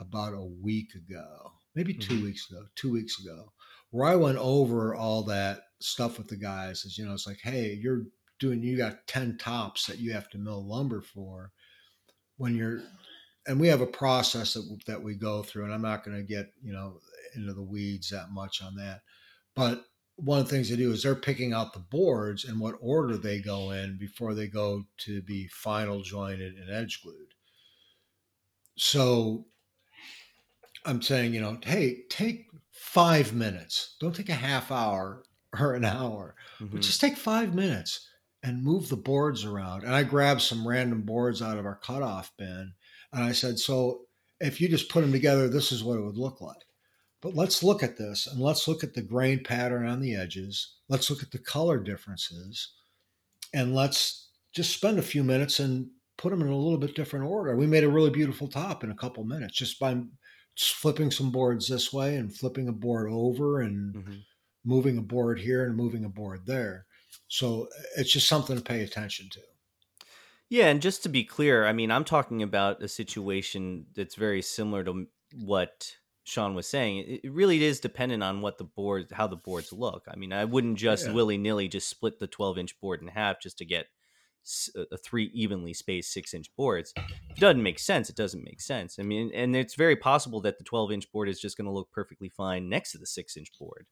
[0.00, 2.24] about a week ago, maybe 2 mm-hmm.
[2.24, 3.52] weeks ago, two weeks ago,
[3.90, 6.84] where I went over all that stuff with the guys.
[6.84, 8.04] Is, you know, it's like, hey, you're
[8.38, 11.52] doing, you got 10 tops that you have to mill lumber for
[12.38, 12.80] when you're
[13.46, 16.22] and we have a process that, that we go through, and I'm not going to
[16.22, 17.00] get you know
[17.34, 19.02] into the weeds that much on that,
[19.54, 19.84] but
[20.16, 23.18] one of the things they do is they're picking out the boards and what order
[23.18, 27.34] they go in before they go to be final jointed and edge glued.
[28.78, 29.46] So
[30.86, 33.96] I'm saying, you know, hey, take five minutes.
[34.00, 35.22] Don't take a half hour
[35.58, 36.72] or an hour, mm-hmm.
[36.72, 38.08] but just take five minutes
[38.42, 39.82] and move the boards around.
[39.82, 42.72] And I grabbed some random boards out of our cutoff bin.
[43.16, 44.02] And I said, so
[44.40, 46.66] if you just put them together, this is what it would look like.
[47.22, 50.74] But let's look at this and let's look at the grain pattern on the edges.
[50.90, 52.74] Let's look at the color differences
[53.54, 55.88] and let's just spend a few minutes and
[56.18, 57.56] put them in a little bit different order.
[57.56, 59.96] We made a really beautiful top in a couple minutes just by
[60.58, 64.14] flipping some boards this way and flipping a board over and mm-hmm.
[64.66, 66.84] moving a board here and moving a board there.
[67.28, 69.40] So it's just something to pay attention to.
[70.48, 74.42] Yeah, and just to be clear, I mean, I'm talking about a situation that's very
[74.42, 77.20] similar to what Sean was saying.
[77.24, 80.04] It really is dependent on what the board, how the boards look.
[80.08, 81.12] I mean, I wouldn't just yeah.
[81.12, 83.86] willy nilly just split the 12 inch board in half just to get
[84.92, 86.92] a three evenly spaced six inch boards.
[86.96, 88.08] It doesn't make sense.
[88.08, 88.98] It doesn't make sense.
[88.98, 91.72] I mean, and it's very possible that the 12 inch board is just going to
[91.72, 93.86] look perfectly fine next to the six inch board.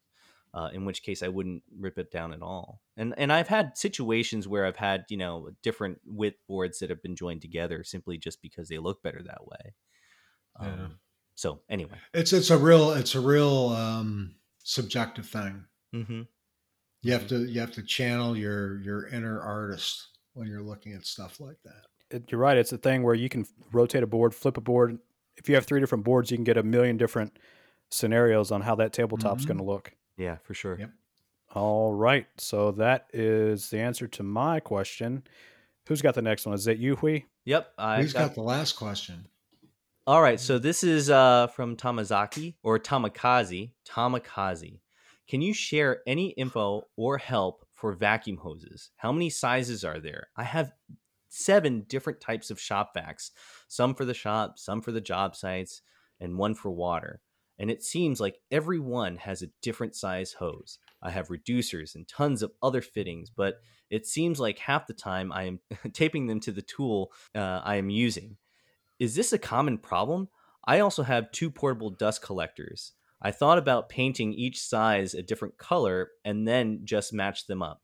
[0.55, 2.81] Uh, in which case I wouldn't rip it down at all.
[2.97, 7.03] And and I've had situations where I've had you know different width boards that have
[7.03, 9.75] been joined together simply just because they look better that way.
[10.61, 10.87] Um, yeah.
[11.35, 15.65] So anyway, it's it's a real it's a real um, subjective thing.
[15.93, 16.23] Mm-hmm.
[17.03, 21.05] You have to you have to channel your your inner artist when you're looking at
[21.05, 22.17] stuff like that.
[22.17, 22.57] It, you're right.
[22.57, 24.99] It's a thing where you can rotate a board, flip a board.
[25.37, 27.39] If you have three different boards, you can get a million different
[27.91, 29.49] scenarios on how that tabletop's mm-hmm.
[29.49, 29.93] going to look.
[30.17, 30.79] Yeah, for sure.
[30.79, 30.91] Yep.
[31.55, 32.27] All right.
[32.39, 35.23] So that is the answer to my question.
[35.87, 36.55] Who's got the next one?
[36.55, 37.27] Is it you, Huy?
[37.45, 37.73] Yep.
[37.79, 39.27] i Who's got, got the last question?
[40.07, 40.41] All right.
[40.41, 43.73] So this is uh, from Tamazaki or Tamakazi.
[43.89, 44.81] Tamakazi.
[45.29, 48.89] Can you share any info or help for vacuum hoses.
[48.97, 50.29] How many sizes are there?
[50.39, 50.73] I have
[51.29, 53.31] seven different types of shop vacs,
[53.69, 55.83] some for the shop, some for the job sites,
[56.19, 57.21] and one for water.
[57.59, 60.79] And it seems like every one has a different size hose.
[61.03, 65.33] I have reducers and tons of other fittings, but it seems like half the time
[65.33, 65.61] I am
[65.93, 68.37] taping them to the tool uh, I am using.
[68.99, 70.29] Is this a common problem?
[70.65, 72.93] I also have two portable dust collectors.
[73.21, 77.83] I thought about painting each size a different color and then just match them up.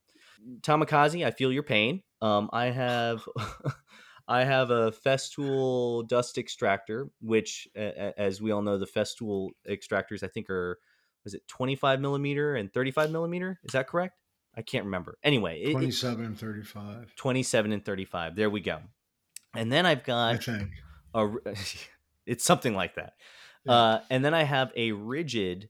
[0.62, 2.03] Tamakazi, I feel your pain.
[2.21, 3.23] Um, I have
[4.31, 10.28] I have a Festool dust extractor, which, as we all know, the Festool extractors I
[10.28, 10.78] think are
[11.24, 13.59] was it 25 millimeter and 35 millimeter?
[13.64, 14.14] Is that correct?
[14.57, 15.18] I can't remember.
[15.24, 17.14] Anyway, it, 27 and 35.
[17.16, 18.37] 27 and 35.
[18.37, 18.78] There we go.
[19.55, 20.70] And then I've got I think
[21.12, 21.28] a,
[22.26, 23.14] it's something like that.
[23.68, 25.68] Uh, and then I have a Ridgid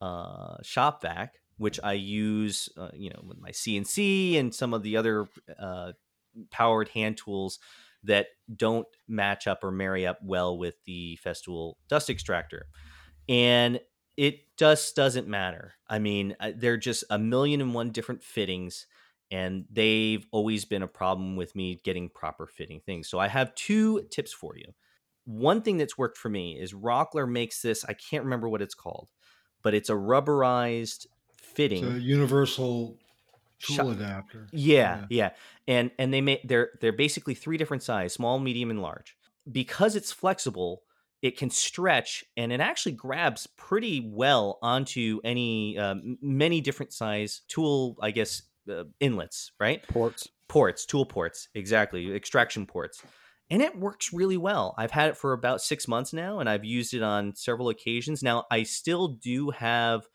[0.00, 4.82] uh, shop vac, which I use, uh, you know, with my CNC and some of
[4.82, 5.92] the other uh,
[6.50, 7.58] powered hand tools
[8.04, 12.66] that don't match up or marry up well with the Festool dust extractor.
[13.28, 13.80] And
[14.16, 15.74] it just doesn't matter.
[15.88, 18.86] I mean, they're just a million and one different fittings,
[19.30, 23.08] and they've always been a problem with me getting proper fitting things.
[23.08, 24.72] So I have two tips for you
[25.24, 27.84] one thing that's worked for me is Rockler makes this.
[27.84, 29.08] I can't remember what it's called,
[29.62, 32.98] but it's a rubberized fitting, it's a universal
[33.62, 34.48] tool adapter.
[34.52, 35.30] Yeah, yeah, yeah,
[35.66, 39.16] and and they make they're they're basically three different size: small, medium, and large.
[39.50, 40.82] Because it's flexible,
[41.20, 47.42] it can stretch and it actually grabs pretty well onto any uh, many different size
[47.48, 49.86] tool, I guess, uh, inlets, right?
[49.88, 53.02] Ports, ports, tool ports, exactly, extraction ports
[53.52, 54.74] and it works really well.
[54.78, 58.22] I've had it for about six months now, and I've used it on several occasions.
[58.22, 60.08] Now, I still do have.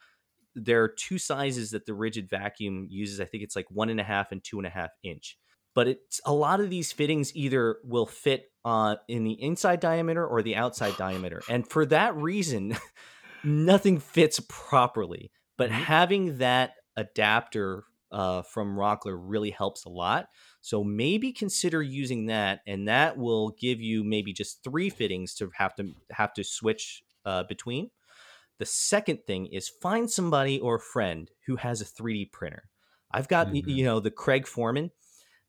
[0.57, 3.19] There are two sizes that the Ridgid vacuum uses.
[3.19, 5.37] I think it's like one and a half and two and a half inch.
[5.75, 10.25] But it's a lot of these fittings either will fit uh, in the inside diameter
[10.25, 12.75] or the outside diameter, and for that reason,
[13.43, 15.31] nothing fits properly.
[15.57, 15.83] But mm-hmm.
[15.83, 20.27] having that adapter uh, from Rockler really helps a lot.
[20.61, 25.49] So maybe consider using that, and that will give you maybe just three fittings to
[25.55, 27.89] have to have to switch uh, between.
[28.59, 32.69] The second thing is find somebody or a friend who has a 3D printer.
[33.11, 33.69] I've got mm-hmm.
[33.69, 34.91] you know the Craig Foreman,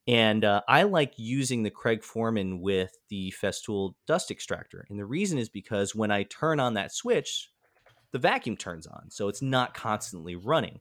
[0.07, 4.87] and uh, I like using the Craig Foreman with the Festool dust extractor.
[4.89, 7.51] And the reason is because when I turn on that switch,
[8.13, 10.81] the vacuum turns on, so it's not constantly running.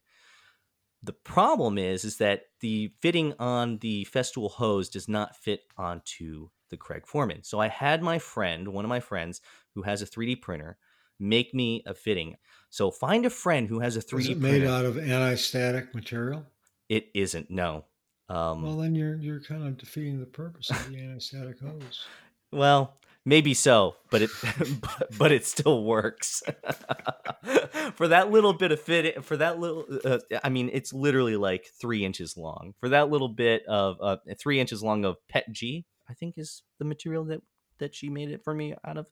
[1.03, 6.49] The problem is is that the fitting on the Festool hose does not fit onto
[6.69, 7.43] the Craig Foreman.
[7.43, 9.41] So I had my friend, one of my friends
[9.73, 10.78] who has a 3D printer,
[11.20, 12.36] make me a fitting.
[12.70, 14.59] So find a friend who has a 3D Is it printer.
[14.59, 16.45] made out of anti-static material?
[16.89, 17.49] It isn't.
[17.49, 17.86] No.
[18.30, 22.05] Um, Well, then you're you're kind of defeating the purpose of the anti-static hose.
[22.51, 24.30] Well, maybe so, but it
[24.82, 26.43] but, but it still works.
[27.95, 31.68] for that little bit of fit, for that little, uh, I mean, it's literally like
[31.80, 32.74] three inches long.
[32.80, 36.86] For that little bit of uh, three inches long of PETG, I think is the
[36.86, 37.41] material that
[37.80, 39.07] that she made it for me out of.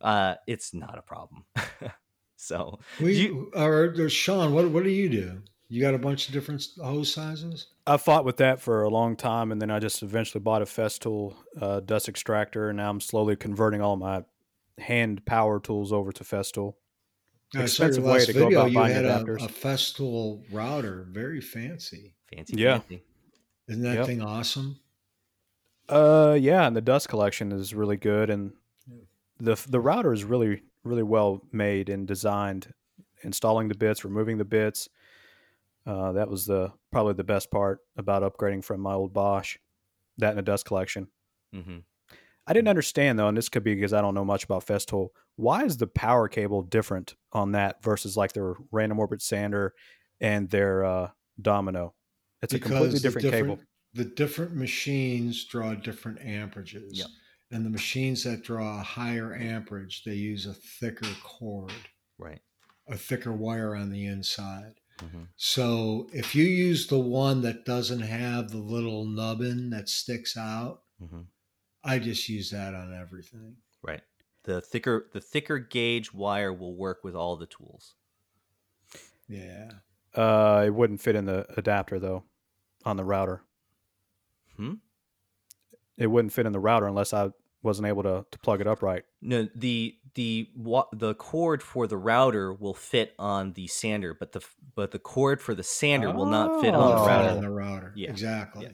[0.00, 1.44] Uh, it's not a problem.
[2.36, 5.42] so We you- or, or Sean, what what do you do?
[5.68, 7.66] You got a bunch of different hose sizes.
[7.88, 10.64] I fought with that for a long time, and then I just eventually bought a
[10.64, 14.22] Festool uh, dust extractor, and now I'm slowly converting all my
[14.78, 16.74] hand power tools over to Festool.
[17.54, 19.44] I saw your Expensive way last to go about You buying had a, adapters.
[19.44, 22.14] a Festool router, very fancy.
[22.32, 22.78] fancy, Yeah.
[22.78, 23.02] fancy.
[23.68, 24.06] Isn't that Yep.
[24.06, 24.78] thing awesome?
[25.88, 28.56] Uh, yeah, and the dust collection is really good, and Yeah.
[29.38, 32.72] The the router is really really well made and designed.
[33.22, 34.88] Installing the bits, removing the bits,
[35.86, 39.56] uh, that was the probably the best part about upgrading from my old Bosch.
[40.18, 41.08] That and the dust collection.
[41.52, 41.78] hmm
[42.46, 45.08] I didn't understand though, and this could be because I don't know much about Festool.
[45.36, 49.74] Why is the power cable different on that versus like their random orbit sander
[50.20, 51.10] and their uh,
[51.40, 51.94] Domino?
[52.42, 53.58] It's a completely the different, cable.
[53.94, 56.98] The different machines draw different amperages.
[56.98, 57.08] Yep.
[57.50, 61.72] And the machines that draw a higher amperage, they use a thicker cord,
[62.18, 62.40] Right.
[62.88, 64.80] a thicker wire on the inside.
[64.98, 70.36] hmm So if you use the one that doesn't have the little nubbin that sticks
[70.36, 71.22] out, hmm
[71.84, 73.58] I just use that on everything.
[73.80, 74.02] Right.
[74.42, 77.94] The thicker the thicker gauge wire will work with all the tools.
[79.28, 79.70] Yeah.
[80.14, 82.24] Uh, it wouldn't fit in the adapter though,
[82.84, 83.42] on the router.
[84.56, 84.74] Hmm?
[85.98, 87.30] It wouldn't fit in the router unless I
[87.62, 89.04] wasn't able to, to plug it up right.
[89.22, 94.32] No, the the wa- the cord for the router will fit on the sander, but
[94.32, 94.40] the
[94.74, 97.06] but the cord for the sander will not fit on the Oh.
[97.06, 97.28] router.
[97.30, 97.92] on the router.
[97.96, 98.10] Yeah.
[98.10, 98.64] Exactly.
[98.64, 98.72] Yeah.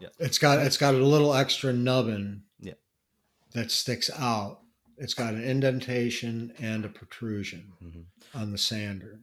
[0.00, 0.08] Yeah.
[0.18, 2.42] It's got it's got a little extra nubbin.
[2.60, 2.74] Yeah.
[3.52, 4.60] That sticks out.
[4.98, 8.04] It's got an indentation and a protrusion Mhm.
[8.34, 9.20] on the sander.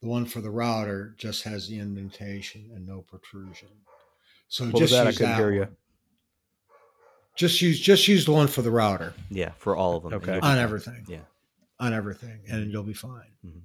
[0.00, 3.68] The one for the router just has the indentation and no protrusion.
[4.48, 5.06] So What was just that?
[5.08, 5.68] I couldn't that hear you.
[7.40, 7.48] One.
[7.48, 10.12] Just use just use the one for the router Yeah, for all of them.
[10.14, 10.34] Okay.
[10.34, 10.58] on fine.
[10.58, 11.04] everything.
[11.08, 11.20] Yeah.
[11.80, 13.30] On everything, and you'll be fine.
[13.46, 13.62] Mhm.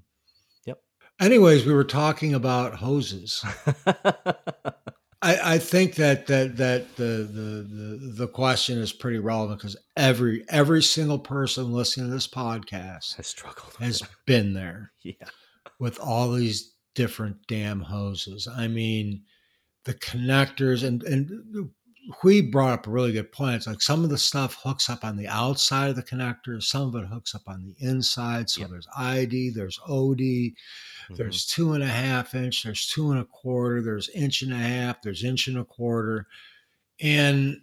[0.65, 0.79] Yep.
[1.19, 3.43] Anyways, we were talking about hoses.
[5.25, 9.77] I, I think that that that the, the the the question is pretty relevant because
[9.95, 13.73] every every single person listening to this podcast Has struggled.
[13.79, 14.07] has it.
[14.25, 15.13] been there Yeah.
[15.79, 18.47] with all these different damn hoses.
[18.47, 19.23] I mean,
[19.85, 21.69] the connectors and and
[22.21, 23.55] Huy brought up a really good point.
[23.55, 26.87] It's like some of the stuff hooks up on the outside of the connector, some
[26.93, 28.49] of it hooks up on the inside.
[28.49, 28.69] So Yep.
[28.71, 30.55] there's ID, there's OD,
[31.09, 31.17] Mhm.
[31.17, 34.57] there's two and a half inch, there's two and a quarter, there's inch and a
[34.57, 36.27] half, there's inch and a quarter.
[36.99, 37.61] And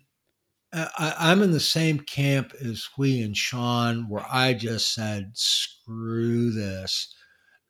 [0.72, 6.50] I, I'm in the same camp as we and Sean, where I just said, screw
[6.50, 7.14] this.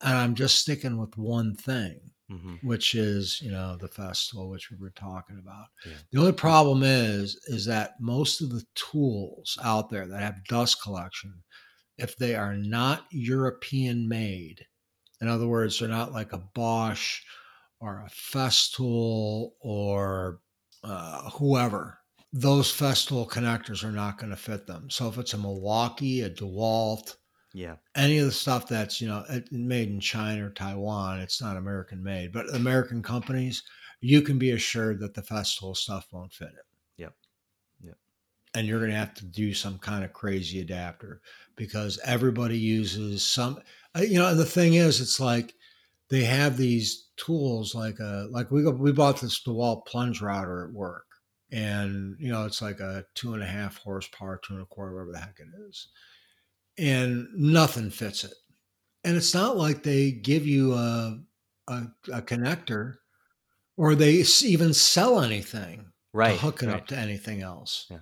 [0.03, 2.61] And I'm just sticking with one thing, Mhm.
[2.62, 5.66] which is, you know, the Festool, which we were talking about.
[5.85, 5.99] Yeah.
[6.12, 10.83] The only problem is, is that most of the tools out there that have dust
[10.83, 11.43] collection,
[11.99, 14.66] if they are not European made,
[15.20, 17.22] in other words, they're not like a Bosch
[17.81, 20.41] or a Festool or
[20.85, 21.99] uh, whoever.
[22.33, 24.91] Those Festool connectors are not going to fit them.
[24.91, 27.16] So if it's a Milwaukee, a DeWalt,
[27.53, 27.76] Yeah.
[27.96, 32.03] any of the stuff that's you know made in China or Taiwan, it's not American
[32.03, 32.32] made.
[32.32, 33.62] But American companies,
[34.01, 36.66] you can be assured that the Festool stuff won't fit it.
[36.96, 37.14] Yep.
[37.82, 37.96] Yep.
[38.55, 41.20] And you're going to have to do some kind of crazy adapter
[41.57, 43.59] because everybody uses some.
[43.96, 45.55] uh, You know, and the thing is, it's like
[46.09, 50.66] they have these tools like a like we got, we bought this DeWalt plunge router
[50.66, 51.07] at work,
[51.53, 54.94] and you know it's like a two and a half horsepower, two and a quarter,
[54.94, 55.88] whatever the heck it is,
[56.81, 58.33] and nothing fits it.
[59.05, 61.20] And it's not like they give you a
[61.68, 62.95] a, a connector,
[63.76, 66.33] or they even sell anything Right.
[66.33, 66.74] to hook it right.
[66.76, 67.87] up to anything else.
[67.89, 67.99] Yeah.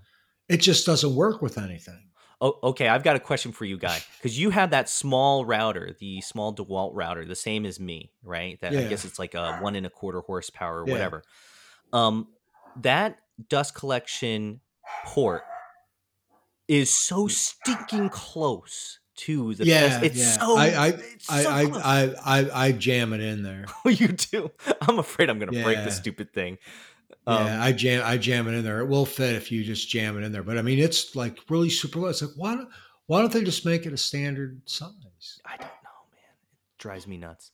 [0.48, 2.00] It just doesn't work with anything.
[2.40, 2.88] Oh, okay.
[2.88, 6.54] I've got a question for you, guy, because you have that small router, the small
[6.54, 8.58] DeWalt router, the same as me, right?
[8.62, 10.92] That I guess it's like a one and a quarter horsepower or Yeah.
[10.94, 11.22] whatever.
[11.92, 12.28] Um,
[12.80, 13.18] that
[13.50, 14.60] dust collection
[15.04, 15.42] port
[16.68, 19.64] is so stinking close to the.
[19.64, 20.46] Yeah, fest- it's yeah.
[20.46, 20.56] so.
[20.56, 21.82] I- I- it's I, so I, close.
[21.82, 23.64] I, I, I jam it in there.
[23.84, 24.50] you do.
[24.82, 26.58] I'm afraid I'm gonna break the stupid thing.
[27.26, 28.80] Um, yeah, I jam I jam it in there.
[28.80, 30.42] It will fit if you just jam it in there.
[30.42, 32.08] But I mean, it's like really super low.
[32.08, 32.68] It's like why don't
[33.06, 34.92] why don't they just make it a standard size?
[35.44, 36.30] I don't know, man.
[36.74, 37.50] It drives me nuts.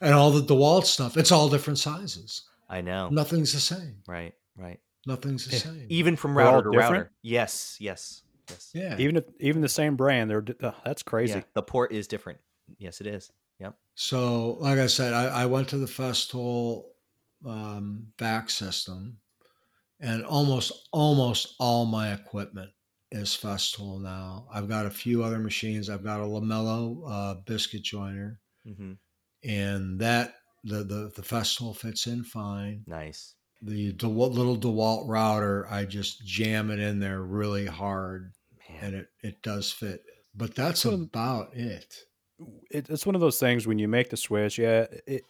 [0.00, 2.42] And all the DeWalt stuff, it's all different sizes.
[2.68, 3.08] I know.
[3.08, 3.96] Nothing's the same.
[4.06, 4.80] Right, right.
[5.06, 5.86] Nothing's the same.
[5.88, 7.12] Even from router to router.
[7.22, 8.70] Yes, yes, yes.
[8.74, 8.98] yeah.
[8.98, 11.38] Even if even the same brand, they're uh, that's crazy.
[11.38, 12.40] Yeah, The port is different.
[12.78, 13.32] Yes, it is.
[13.60, 13.76] Yep.
[13.94, 16.86] So, like I said, I, I went to the Festool
[17.46, 19.18] um, back system,
[20.00, 22.70] and almost almost all my equipment
[23.10, 24.46] is Festool now.
[24.52, 25.88] I've got a few other machines.
[25.88, 28.94] I've got a Lamello uh, biscuit joiner, hmm
[29.42, 32.84] and that the the the Festool fits in fine.
[32.86, 33.34] Nice.
[33.66, 38.32] The DeWalt, little DeWalt router, I just jam it in there really hard,
[38.80, 40.02] and it it does fit.
[40.34, 41.94] But that's about it.
[42.70, 44.58] it, it's one of those things when you make the switch.
[44.58, 45.22] Yeah, it,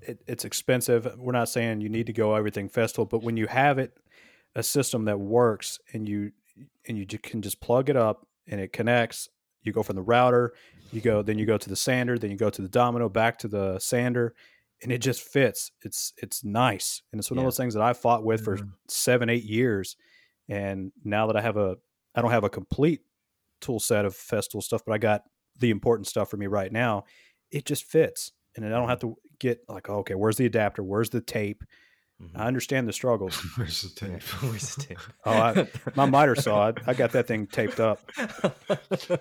[0.00, 1.14] it it's expensive.
[1.18, 3.92] We're not saying you need to go everything Festool, but when you have it,
[4.54, 6.32] a system that works and you
[6.86, 9.28] and you can just plug it up and it connects.
[9.62, 10.52] You go from the router,
[10.92, 13.38] you go then you go to the sander, then you go to the domino, back
[13.38, 14.34] to the sander,
[14.82, 15.70] and it just fits.
[15.82, 17.42] It's it's nice, and it's one Yeah.
[17.42, 18.72] of those things that I fought with for Mhm.
[18.88, 19.96] seven eight years,
[20.48, 21.76] and now that I have a
[22.14, 23.00] I don't have a complete
[23.60, 25.22] tool set of Festool stuff, but I got
[25.58, 27.04] the important stuff for me right now.
[27.50, 30.46] It just fits, and then I don't have to get like, oh, okay, where's the
[30.46, 30.82] adapter?
[30.82, 31.62] Where's the tape?
[32.36, 33.36] I understand the struggles.
[33.56, 34.22] Where's the tape?
[34.42, 34.98] Where's the tape?
[35.24, 36.78] Oh, I- My miter saw it.
[36.86, 38.00] I got that thing taped up.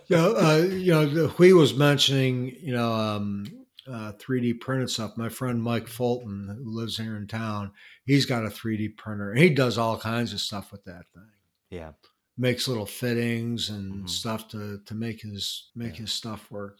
[0.07, 3.45] you know, uh, you know, Huy was mentioning, you know, um,
[3.87, 5.17] uh, 3D printed stuff.
[5.17, 7.71] My friend Mike Fulton, who lives here in town,
[8.05, 11.29] he's got a 3D printer, and he does all kinds of stuff with that thing.
[11.69, 11.91] yeah.
[12.37, 14.09] Makes little fittings and Mhm.
[14.09, 16.01] stuff to to make his make Yeah.
[16.01, 16.79] his stuff work.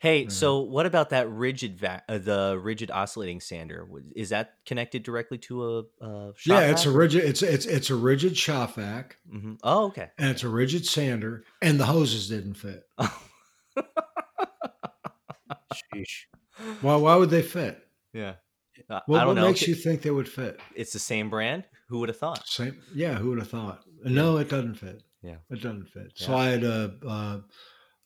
[0.00, 0.28] Hey, Yeah.
[0.30, 3.86] so what about that Ridgid va- uh, the Ridgid oscillating sander?
[4.16, 7.20] Is that connected directly to a, a shop yeah, it's a Ridgid.
[7.20, 9.58] It's it's it's a Ridgid shop vac, Mhm.
[9.62, 10.10] Oh, okay.
[10.18, 12.88] and it's a Ridgid sander, and the hoses didn't fit.
[15.72, 16.24] Sheesh.
[16.80, 16.96] Why?
[16.96, 17.86] Why would they fit?
[18.12, 18.34] yeah.
[18.88, 19.48] Uh, What, I don't what know.
[19.48, 20.58] makes you think they would fit?
[20.74, 21.64] It's the same brand.
[21.88, 22.46] Who would have thought?
[22.46, 22.80] Same.
[22.94, 23.82] Yeah, who would have thought?
[24.04, 25.02] No, it doesn't fit.
[25.22, 25.36] Yeah.
[25.50, 26.12] it doesn't fit.
[26.14, 26.94] So I had a.
[27.06, 27.40] Uh,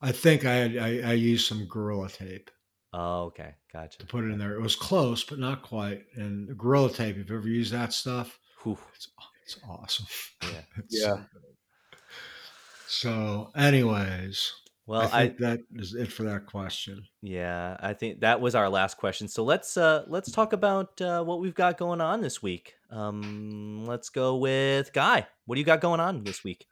[0.02, 2.50] I think I had I, I used some gorilla tape
[2.92, 3.54] Oh, okay.
[3.72, 3.98] Gotcha.
[3.98, 4.54] to put it in there.
[4.54, 6.02] It was close, but not quite.
[6.16, 8.78] And the gorilla tape, if you ever used that stuff, Whew.
[8.96, 9.08] it's
[9.44, 10.06] it's awesome.
[10.42, 10.48] Yeah.
[10.78, 11.16] It's Yeah.
[12.86, 14.52] So, so, anyways,
[14.86, 17.06] Well, I I, think that is it for that question.
[17.22, 19.28] yeah, I think that was our last question.
[19.28, 22.74] So let's uh let's talk about uh, what we've got going on this week.
[22.90, 25.26] Um, let's go with Guy.
[25.46, 26.66] What do you got going on this week?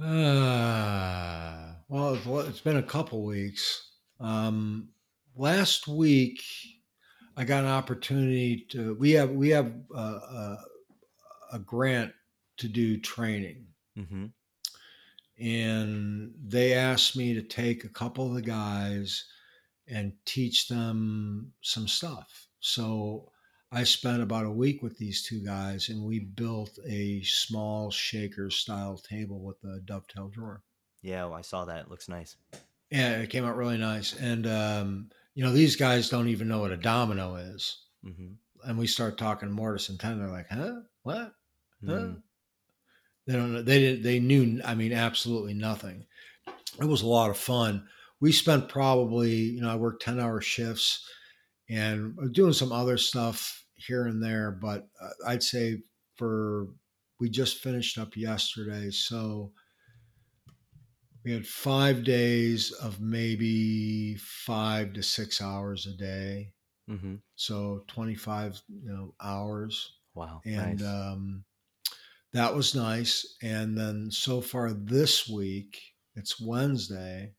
[0.00, 3.90] Uh, well, it's been a couple weeks.
[4.18, 4.88] Um,
[5.36, 6.42] last week,
[7.36, 8.94] I got an opportunity to.
[8.94, 10.56] We have we have uh, uh,
[11.52, 12.12] a grant
[12.58, 13.66] to do training,
[13.98, 14.26] Mm-hmm.
[15.38, 19.24] And they asked me to take a couple of the guys
[19.88, 22.48] and teach them some stuff.
[22.60, 23.30] So
[23.70, 28.50] I spent about a week with these two guys, and we built a small shaker
[28.50, 30.62] style table with a dovetail drawer.
[31.02, 31.82] Yeah, well, I saw that.
[31.82, 32.36] It looks nice.
[32.90, 34.14] Yeah, it came out really nice.
[34.14, 37.78] And um, you know, these guys don't even know what a domino is.
[38.04, 38.68] Mm-hmm.
[38.68, 40.20] And we start talking mortise and tenon.
[40.20, 40.80] They're like, "Huh?
[41.02, 41.34] What?
[41.86, 42.22] Huh?" Mm.
[43.26, 43.62] They don't know.
[43.62, 44.02] They didn't.
[44.02, 44.60] They knew.
[44.64, 46.06] I mean, absolutely nothing.
[46.80, 47.88] It was a lot of fun.
[48.20, 51.08] We spent probably, you know, I worked ten hour shifts,
[51.68, 54.50] and doing some other stuff here and there.
[54.52, 55.78] But uh, I'd say
[56.16, 56.68] for
[57.18, 59.52] we just finished up yesterday, so
[61.24, 66.52] we had five days of maybe five to six hours a day.
[66.88, 67.16] Mm-hmm.
[67.34, 70.40] So twenty five, you know, hours Wow.
[70.46, 70.88] and nice.
[70.88, 71.44] um,
[72.36, 73.36] that was nice.
[73.42, 75.80] And then so far this week,
[76.14, 77.32] it's Wednesday.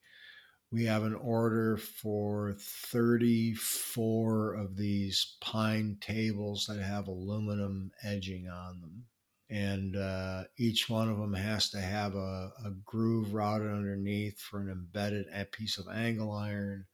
[0.71, 8.81] We have an order for 34 of these pine tables that have aluminum edging on
[8.81, 9.05] them.
[9.49, 14.59] And uh, each one of them has to have a, a groove routed underneath for
[14.59, 16.85] an embedded piece of angle iron.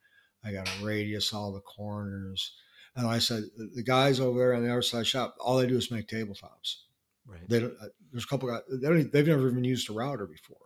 [0.43, 2.55] I got a radius all the corners.
[2.95, 3.43] And I said,
[3.75, 6.07] the guys over there on the other side the shop, all they do is make
[6.07, 6.75] tabletops.
[7.25, 7.47] Right.
[7.49, 7.73] They don't.
[7.81, 8.61] uh, There's a couple guys.
[8.69, 10.57] They don't, they've never even used a router before.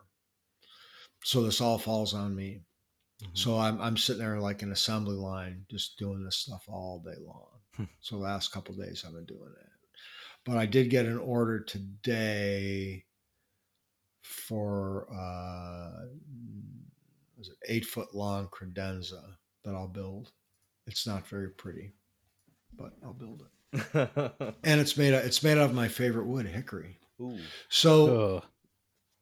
[1.24, 2.62] So this all falls on me.
[3.24, 3.38] Mhm.
[3.38, 7.20] So I'm I'm sitting there like an assembly line, just doing this stuff all day
[7.20, 7.49] long.
[7.76, 7.84] Hmm.
[7.99, 9.70] so the last couple of days I've been doing that.
[10.45, 13.05] But I did get an order today
[14.22, 16.05] for uh,
[17.38, 19.22] was it eight foot long credenza
[19.64, 20.32] that I'll build.
[20.88, 21.91] It's not very pretty,
[22.74, 23.51] but I'll build it.
[23.93, 26.97] And it's made it's made out of my favorite wood, hickory.
[27.21, 27.38] Ooh.
[27.69, 28.43] So,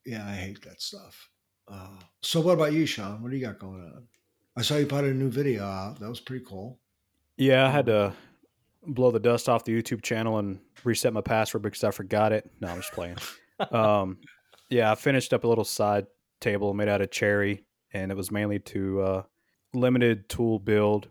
[0.05, 1.29] yeah, I hate that stuff.
[1.67, 3.21] Uh, so, what about you, Sean?
[3.21, 4.07] What do you got going on?
[4.57, 5.99] I saw you put a new video out.
[5.99, 6.79] That was pretty cool.
[7.37, 8.13] Yeah, I had to
[8.87, 12.49] blow the dust off the YouTube channel and reset my password because I forgot it.
[12.61, 13.17] No, I'm just playing.
[13.71, 14.17] um,
[14.69, 16.07] yeah, I finished up a little side
[16.39, 19.23] table made out of cherry, and it was mainly to uh,
[19.73, 21.09] limited tool build.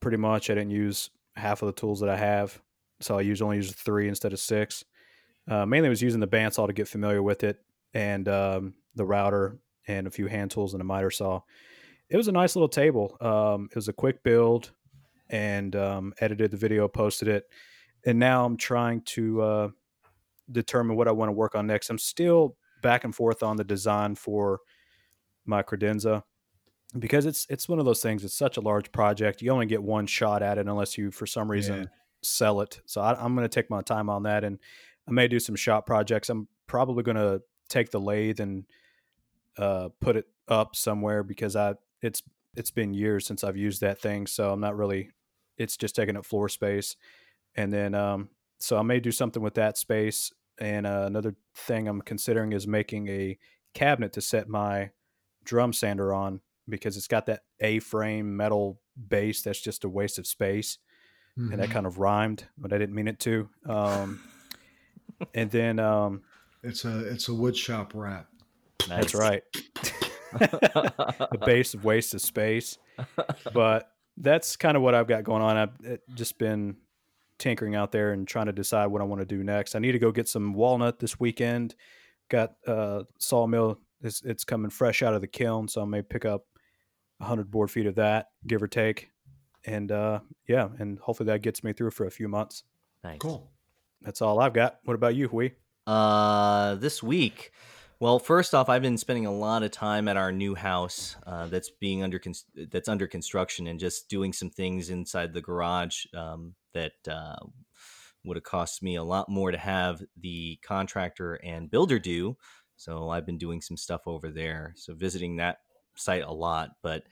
[0.00, 2.60] Pretty much, I didn't use half of the tools that I have,
[3.00, 4.84] so I use only use three instead of six.
[5.48, 7.58] Uh, mainly, was using the bandsaw to get familiar with it,
[7.92, 11.40] and um, the router, and a few hand tools and a miter saw.
[12.08, 13.16] It was a nice little table.
[13.20, 14.72] Um, it was a quick build,
[15.28, 17.44] and um, edited the video, posted it,
[18.06, 19.68] and now I'm trying to uh,
[20.50, 21.90] determine what I want to work on next.
[21.90, 24.60] I'm still back and forth on the design for
[25.46, 26.22] my credenza
[26.98, 28.24] because it's it's one of those things.
[28.24, 29.42] It's such a large project.
[29.42, 31.86] You only get one shot at it unless you, for some reason, yeah.
[32.24, 32.80] Sell it.
[32.86, 34.58] So I, am going to take my time on that, and
[35.08, 36.28] I may do some shop projects.
[36.28, 38.64] I'm probably going to take the lathe and
[39.56, 42.22] uh, put it up somewhere because I it's
[42.56, 45.10] it's been years since I've used that thing, so I'm not really.
[45.56, 46.96] It's just taking up floor space,
[47.54, 50.32] and then um, so I may do something with that space.
[50.58, 53.38] And uh, another thing I'm considering is making a
[53.74, 54.90] cabinet to set my
[55.44, 60.26] drum sander on because it's got that A-frame metal base that's just a waste of
[60.26, 60.78] space,
[61.38, 61.52] mm-hmm.
[61.52, 61.72] and that mm-hmm.
[61.72, 63.48] kind of rhymed, but I didn't mean it to.
[63.66, 64.20] Um,
[65.34, 66.22] and then um,
[66.62, 68.28] it's a it's a wood shop wrap.
[68.88, 69.12] Nice.
[69.12, 69.42] That's right.
[70.38, 72.78] the base of waste of space,
[73.52, 75.56] but that's kind of what I've got going on.
[75.56, 76.76] I've just been
[77.38, 79.74] tinkering out there and trying to decide what I want to do next.
[79.74, 81.74] I need to go get some walnut this weekend.
[82.30, 83.80] Got uh, sawmill.
[84.02, 86.42] It's, it's coming fresh out of the kiln, so I may pick up
[87.18, 89.10] 100 board feet of that, give or take.
[89.66, 92.64] And uh, yeah, and hopefully that gets me through for a few months.
[93.02, 93.18] Nice.
[93.18, 93.50] Cool.
[94.02, 94.80] That's all I've got.
[94.84, 95.52] What about you, Huy?
[95.86, 97.52] Uh, this week,
[98.00, 101.46] well, first off, I've been spending a lot of time at our new house uh,
[101.46, 102.34] that's being under con-
[102.70, 107.36] that's under construction and just doing some things inside the garage um, that uh,
[108.24, 112.36] would have cost me a lot more to have the contractor and builder do.
[112.76, 114.74] So I've been doing some stuff over there.
[114.76, 115.58] So visiting that
[115.94, 117.04] site a lot, but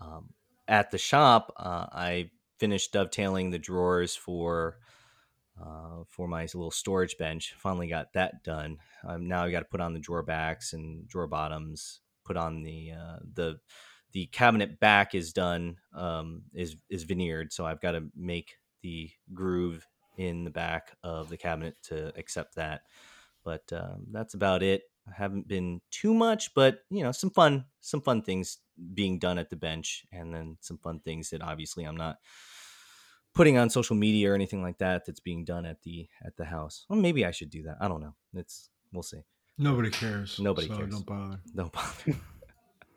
[0.00, 0.30] um,
[0.68, 4.78] at the shop, uh, I finished dovetailing the drawers for
[5.60, 7.54] uh, for my little storage bench.
[7.58, 8.78] Finally got that done.
[9.04, 12.00] Um, now I got to put on the drawer backs and drawer bottoms.
[12.24, 13.58] Put on the uh, the
[14.12, 19.10] the cabinet back is done um, is is veneered, so I've got to make the
[19.34, 22.82] groove in the back of the cabinet to accept that.
[23.44, 24.82] But um, that's about it.
[25.08, 28.58] I haven't been too much, but you know, some fun, some fun things
[28.94, 32.18] being done at the bench, and then some fun things that obviously I'm not
[33.34, 36.44] putting on social media or anything like that that's being done at the at the
[36.44, 36.86] house.
[36.88, 37.76] Well, maybe I should do that.
[37.80, 38.14] I don't know.
[38.34, 39.22] It's we'll see.
[39.58, 40.38] Nobody cares.
[40.38, 40.90] Nobody so cares.
[40.90, 41.40] Don't bother.
[41.54, 42.16] Don't bother.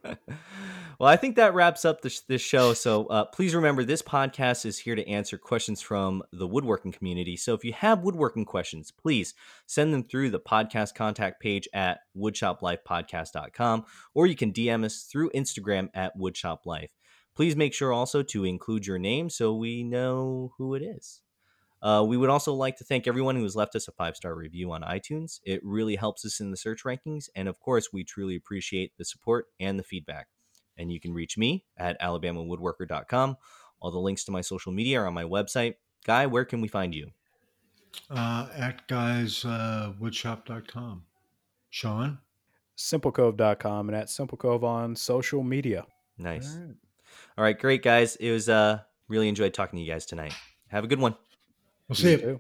[0.04, 2.74] Well, I think that wraps up this, this show.
[2.74, 7.38] So uh, please remember, this podcast is here to answer questions from the woodworking community.
[7.38, 9.34] So if you have woodworking questions, please
[9.66, 15.32] send them through the podcast contact page at woodshoplifepodcast.com, or you can DM us through
[15.32, 16.90] Instagram at woodshoplife.
[17.36, 21.22] Please make sure also to include your name so we know who it is.
[21.82, 24.36] Uh, we would also like to thank everyone who has left us a five star
[24.36, 25.40] review on iTunes.
[25.44, 27.30] It really helps us in the search rankings.
[27.36, 30.28] And of course, we truly appreciate the support and the feedback.
[30.78, 33.38] And you can reach me at alabamawoodworker.com.
[33.80, 35.76] All the links to my social media are on my website.
[36.06, 37.12] Huy, where can we find you?
[38.10, 40.92] Uh, at huyswoodshop.com.
[40.92, 40.96] Uh,
[41.70, 42.20] Sean?
[42.78, 45.86] Simplecove.com and at Simplecove on social media.
[46.18, 46.58] Nice.
[47.38, 48.16] All right, great guys.
[48.18, 50.34] It was uh really enjoyed talking to you guys tonight.
[50.70, 51.16] Have a good one.
[51.92, 52.40] We'll see you.